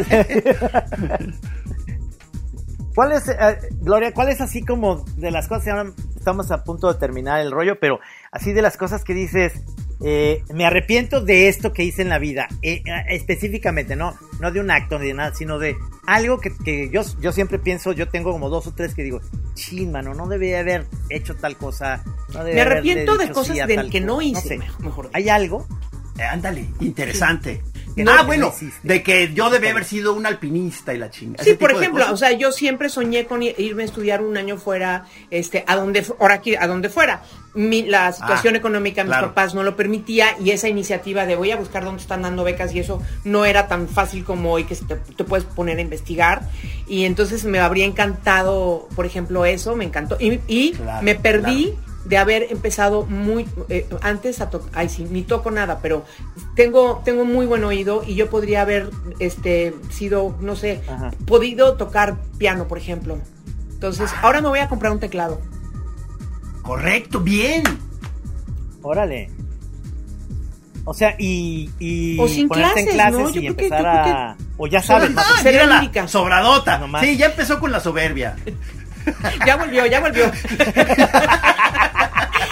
[3.00, 3.36] ¿Cuál es, eh,
[3.80, 5.88] Gloria, cuál es así como de las cosas,
[6.18, 9.54] estamos a punto de terminar el rollo, pero así de las cosas que dices,
[10.04, 14.52] eh, me arrepiento de esto que hice en la vida, eh, eh, específicamente, no, no
[14.52, 15.78] de un acto ni de nada, sino de
[16.08, 19.22] algo que, yo, yo siempre pienso, yo tengo como dos o tres que digo,
[19.54, 22.04] chin, mano, no debía haber hecho tal cosa.
[22.34, 25.10] me arrepiento de cosas del que no hice, mejor.
[25.14, 25.66] ¿Hay algo?
[26.18, 27.62] ándale, interesante
[28.08, 31.44] ah, bueno, de que yo debí haber sido un alpinista y la chingada.
[31.44, 35.06] Sí, por ejemplo, o sea, yo siempre soñé con irme a estudiar un año fuera,
[35.30, 37.24] este, a donde, ahora aquí, a donde fuera.
[37.54, 41.52] la situación ah, económica de mis papás no lo permitía y esa iniciativa de voy
[41.52, 44.76] a buscar dónde están dando becas y eso no era tan fácil como hoy que
[44.76, 46.44] te, puedes poner a investigar.
[46.88, 50.18] Y entonces me habría encantado, por ejemplo, eso, me encantó.
[50.20, 51.76] Y, me perdí
[52.10, 56.06] de haber empezado muy eh, antes a tocar, ay sí, ni toco nada, pero
[56.56, 58.90] tengo, tengo muy buen oído y yo podría haber
[59.20, 60.82] este sido, no sé,
[61.28, 63.20] podido tocar piano, por ejemplo.
[63.70, 64.22] Entonces, ah.
[64.24, 65.40] ahora me voy a comprar un teclado.
[66.64, 67.64] Correcto, bien.
[68.82, 69.30] Órale.
[70.86, 73.42] O sea, y, y o sin clases, en clases ¿no?
[73.42, 74.38] y empezar a...
[74.58, 76.82] O ya sabes, no, sería la sobradota.
[77.02, 78.36] Sí, ya empezó con la soberbia.
[79.46, 80.32] ya volvió, ya volvió.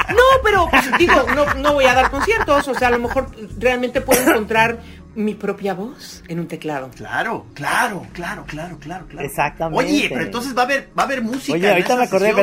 [0.10, 3.30] No, pero digo, no, no voy a dar conciertos, o sea, a lo mejor
[3.60, 4.80] realmente puedo encontrar
[5.18, 6.91] mi propia voz en un teclado.
[6.95, 9.28] Claro, claro, claro, claro, claro, claro.
[9.28, 9.84] Exactamente.
[9.84, 11.53] Oye, pero entonces va a haber, va a haber música.
[11.53, 12.34] Oye, ahorita me acordé,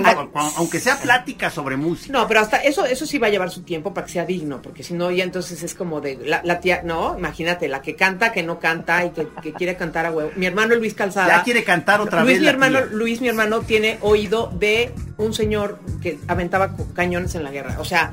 [0.57, 2.13] Aunque sea plática sobre música.
[2.13, 4.61] No, pero hasta eso, eso sí va a llevar su tiempo para que sea digno,
[4.61, 8.33] porque si no, ya entonces es como de la, tía, no, imagínate, la que canta,
[8.33, 10.33] que no canta y que, quiere cantar a huevo.
[10.35, 11.29] Mi hermano Luis Calzada.
[11.29, 12.43] Ya quiere cantar otra Luis, vez.
[12.43, 17.53] Mi hermano, Luis, mi hermano, tiene oído de un señor que aventaba cañones en la
[17.53, 17.77] guerra.
[17.79, 18.13] O sea,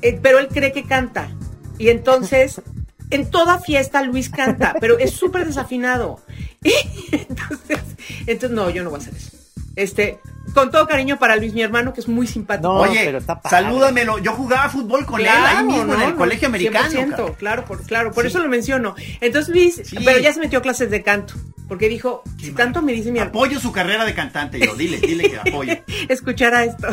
[0.00, 1.28] eh, pero él cree que canta.
[1.76, 2.62] Y entonces
[3.10, 6.20] en toda fiesta Luis canta, pero es súper desafinado.
[7.12, 7.80] entonces,
[8.26, 9.36] entonces, no, yo no voy a hacer eso.
[9.76, 10.20] Este,
[10.54, 12.70] con todo cariño para Luis, mi hermano, que es muy simpático.
[12.74, 14.18] Oye, pero está salúdamelo.
[14.18, 17.34] Yo jugaba fútbol con él ahí mismo en el colegio americano.
[17.36, 18.94] claro, por, claro, por eso lo menciono.
[19.20, 21.34] Entonces Luis, pero ya se metió a clases de canto.
[21.66, 24.74] Porque dijo, si tanto me dice mi Apoyo su carrera de cantante, yo.
[24.74, 25.74] Dile, dile que apoyo.
[26.08, 26.86] Escuchará esto.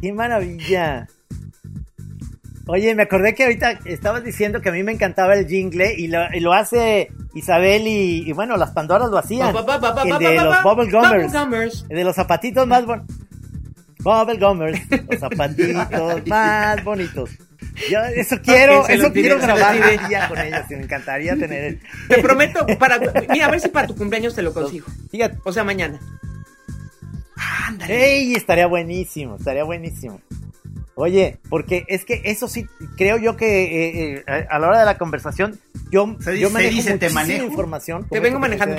[0.00, 1.06] Qué maravilla.
[2.66, 6.08] Oye, me acordé que ahorita estabas diciendo que a mí me encantaba el jingle y
[6.08, 9.54] lo, hace Isabel y, bueno, las Pandoras lo hacían.
[9.54, 11.86] el de los Bubble Gummers.
[11.90, 13.16] El de los zapatitos más bonitos.
[13.98, 14.80] Bubble Gummers.
[15.10, 17.30] Los zapatitos más bonitos.
[17.90, 20.60] Yo eso quiero, eso quiero grabar un día con ellos.
[20.70, 21.80] Me encantaría tener.
[22.08, 22.98] Te prometo, para,
[23.28, 24.86] mira, a ver si para tu cumpleaños te lo consigo.
[25.10, 25.38] Fíjate.
[25.44, 25.98] O sea, mañana.
[27.66, 28.16] Ándale.
[28.16, 30.20] Ey, estaría buenísimo, estaría buenísimo.
[30.96, 32.66] Oye, porque es que eso sí,
[32.96, 35.58] creo yo que eh, eh, a la hora de la conversación,
[35.90, 37.46] yo, yo manejo te manejo.
[37.46, 38.06] información.
[38.08, 38.76] Te vengo manejando.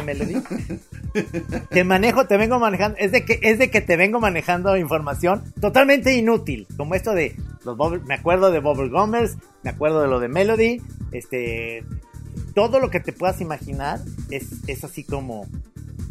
[1.70, 2.98] te manejo, te vengo manejando.
[3.00, 7.36] Es de que es de que te vengo manejando información totalmente inútil, como esto de
[7.66, 11.84] los me acuerdo de Bubble Gomers, me acuerdo de lo de Melody, este,
[12.54, 14.00] todo lo que te puedas imaginar
[14.30, 15.48] es, es así como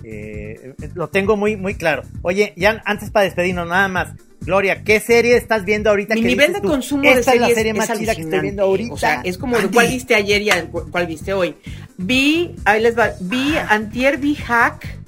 [0.05, 2.02] eh, lo tengo muy, muy claro.
[2.22, 4.12] Oye, ya antes para despedirnos, nada más.
[4.45, 6.14] Gloria, ¿qué serie estás viendo ahorita?
[6.14, 8.95] Mi nivel de consumo de series es la serie más chida que estoy viendo ahorita.
[8.95, 10.51] O sea, es como de cuál viste ayer y
[10.90, 11.55] cuál viste hoy.
[11.97, 14.99] Vi, ahí les va, vi, antier vi Hack,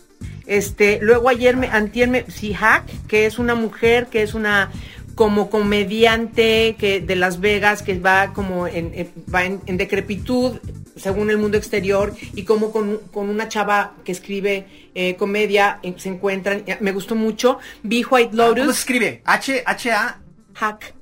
[0.46, 4.70] este, luego ayer me, antier me, sí, Hack, que es una mujer, que es una
[5.16, 10.58] como comediante que de Las Vegas que va como en, va en, decrepitud
[10.94, 16.10] según el mundo exterior y como con, una chava que escribe eh, comedia eh, se
[16.10, 19.22] encuentran me gustó mucho vi White ah, Lotus ¿cómo se escribe?
[19.24, 20.20] H H A
[20.54, 20.94] Hack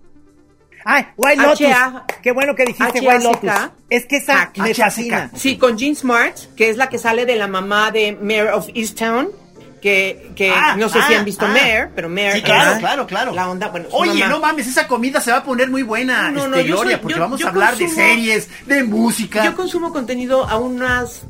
[0.87, 1.67] Ay, White Lotus.
[2.23, 3.51] Qué bueno que dijiste White Lotus.
[3.89, 5.31] Es que esa me fascina.
[5.35, 8.69] Sí, con Jean Smart, que es la que sale de la mamá de Mayor of
[8.75, 9.31] Easttown
[9.85, 11.49] que, que ah, no sé si han ah, visto ah.
[11.49, 12.37] Mare, pero Mare.
[12.37, 13.35] Sí, claro, claro, claro.
[13.35, 16.49] La onda, bueno, Oye, no mames, esa comida se va a poner muy buena, no,
[16.49, 19.45] no, este, Gloria, porque vamos a hablar de series, de música.
[19.45, 21.25] Yo consumo contenido a unas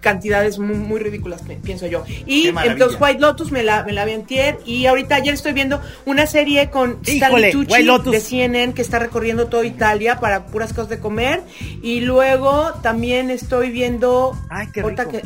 [0.00, 2.04] cantidades muy, muy ridículas, pienso yo.
[2.26, 5.80] Y entonces White Lotus me la, me la vi antier y ahorita ayer estoy viendo
[6.04, 10.88] una serie con Stanley Tucci de CNN que está recorriendo toda Italia para puras cosas
[10.88, 11.42] de comer
[11.82, 14.68] y luego también estoy viendo Ay,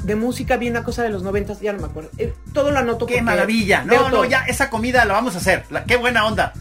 [0.02, 2.10] de música vi una cosa de los noventas, ya no me acuerdo.
[2.18, 3.84] Eh, todo lo anoto Qué maravilla.
[3.84, 5.64] No, no, ya esa comida la vamos a hacer.
[5.70, 6.52] La, qué buena onda.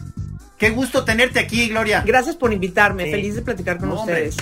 [0.58, 2.02] Qué gusto tenerte aquí, Gloria.
[2.06, 3.10] Gracias por invitarme.
[3.10, 4.36] Feliz de platicar con ustedes.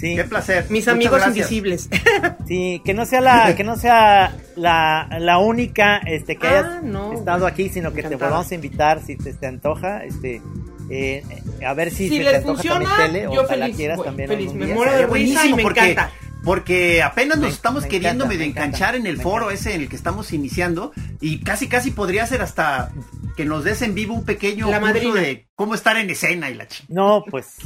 [0.00, 0.16] Sí.
[0.16, 0.64] Qué placer.
[0.70, 1.88] Mis amigos invisibles.
[2.46, 7.46] Sí, que no sea la, que no sea la, única este, que hayas ah, estado
[7.46, 10.04] aquí, sino que te volvamos a invitar si te, te antoja.
[10.04, 10.42] Este,
[10.90, 11.22] eh,
[11.64, 14.28] a ver si, si se te antoja funciona, también tele o la quieras también.
[14.28, 16.10] Feliz, me muero de risa y me porque, encanta.
[16.42, 20.32] Porque apenas nos estamos queriendo medio enganchar en el foro ese en el que estamos
[20.32, 22.90] iniciando y casi casi podría ser hasta
[23.36, 26.66] que nos des en vivo un pequeño la de cómo estar en escena y la
[26.66, 26.84] ch...
[26.88, 27.56] No, pues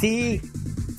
[0.00, 0.40] sí,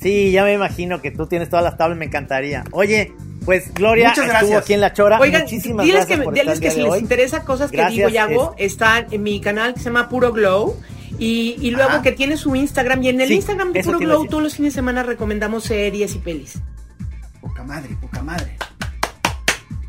[0.00, 2.64] Sí, ya me imagino que tú tienes todas las tablas, me encantaría.
[2.70, 3.12] Oye,
[3.44, 5.18] pues Gloria Muchas estuvo aquí en La Chora.
[5.18, 9.06] Oigan, Muchísimas diles que, diles que si les interesa cosas que digo y hago, están
[9.10, 10.76] en mi canal que se llama Puro Glow.
[11.18, 13.02] Y, y luego que tiene su Instagram.
[13.02, 16.18] Y en el Instagram de Puro Glow todos los fines de semana recomendamos series y
[16.18, 16.60] pelis.
[17.40, 18.56] Poca madre, poca madre.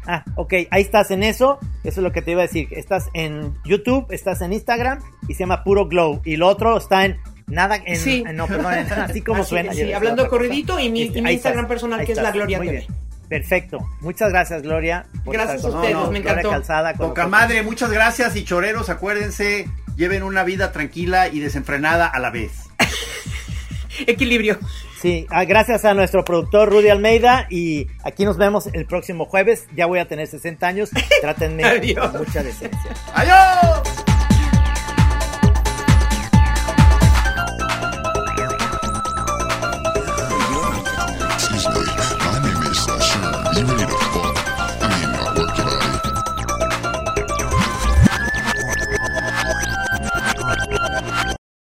[0.07, 1.59] Ah, ok, ahí estás en eso.
[1.83, 2.67] Eso es lo que te iba a decir.
[2.71, 6.21] Estás en YouTube, estás en Instagram y se llama Puro Glow.
[6.25, 7.19] Y lo otro está en
[7.49, 8.23] Nada en, sí.
[8.33, 9.73] no, perdón, así como suena.
[9.73, 12.87] Sí, hablando corridito y mi, este, Instagram personal que es la Gloria TV.
[13.27, 13.87] Perfecto.
[14.01, 15.05] Muchas gracias, Gloria.
[15.25, 16.49] Gracias a ustedes, me encantó.
[16.49, 22.19] Calzada, Poca madre, muchas gracias y choreros, acuérdense, lleven una vida tranquila y desenfrenada a
[22.19, 22.51] la vez.
[24.07, 24.57] Equilibrio.
[24.99, 29.65] Sí, ah, gracias a nuestro productor Rudy Almeida y aquí nos vemos el próximo jueves.
[29.75, 30.89] Ya voy a tener 60 años.
[31.21, 31.63] Trátenme
[31.95, 32.91] con mucha decencia.
[33.13, 34.18] ¡Adiós!
[43.59, 44.08] ビニー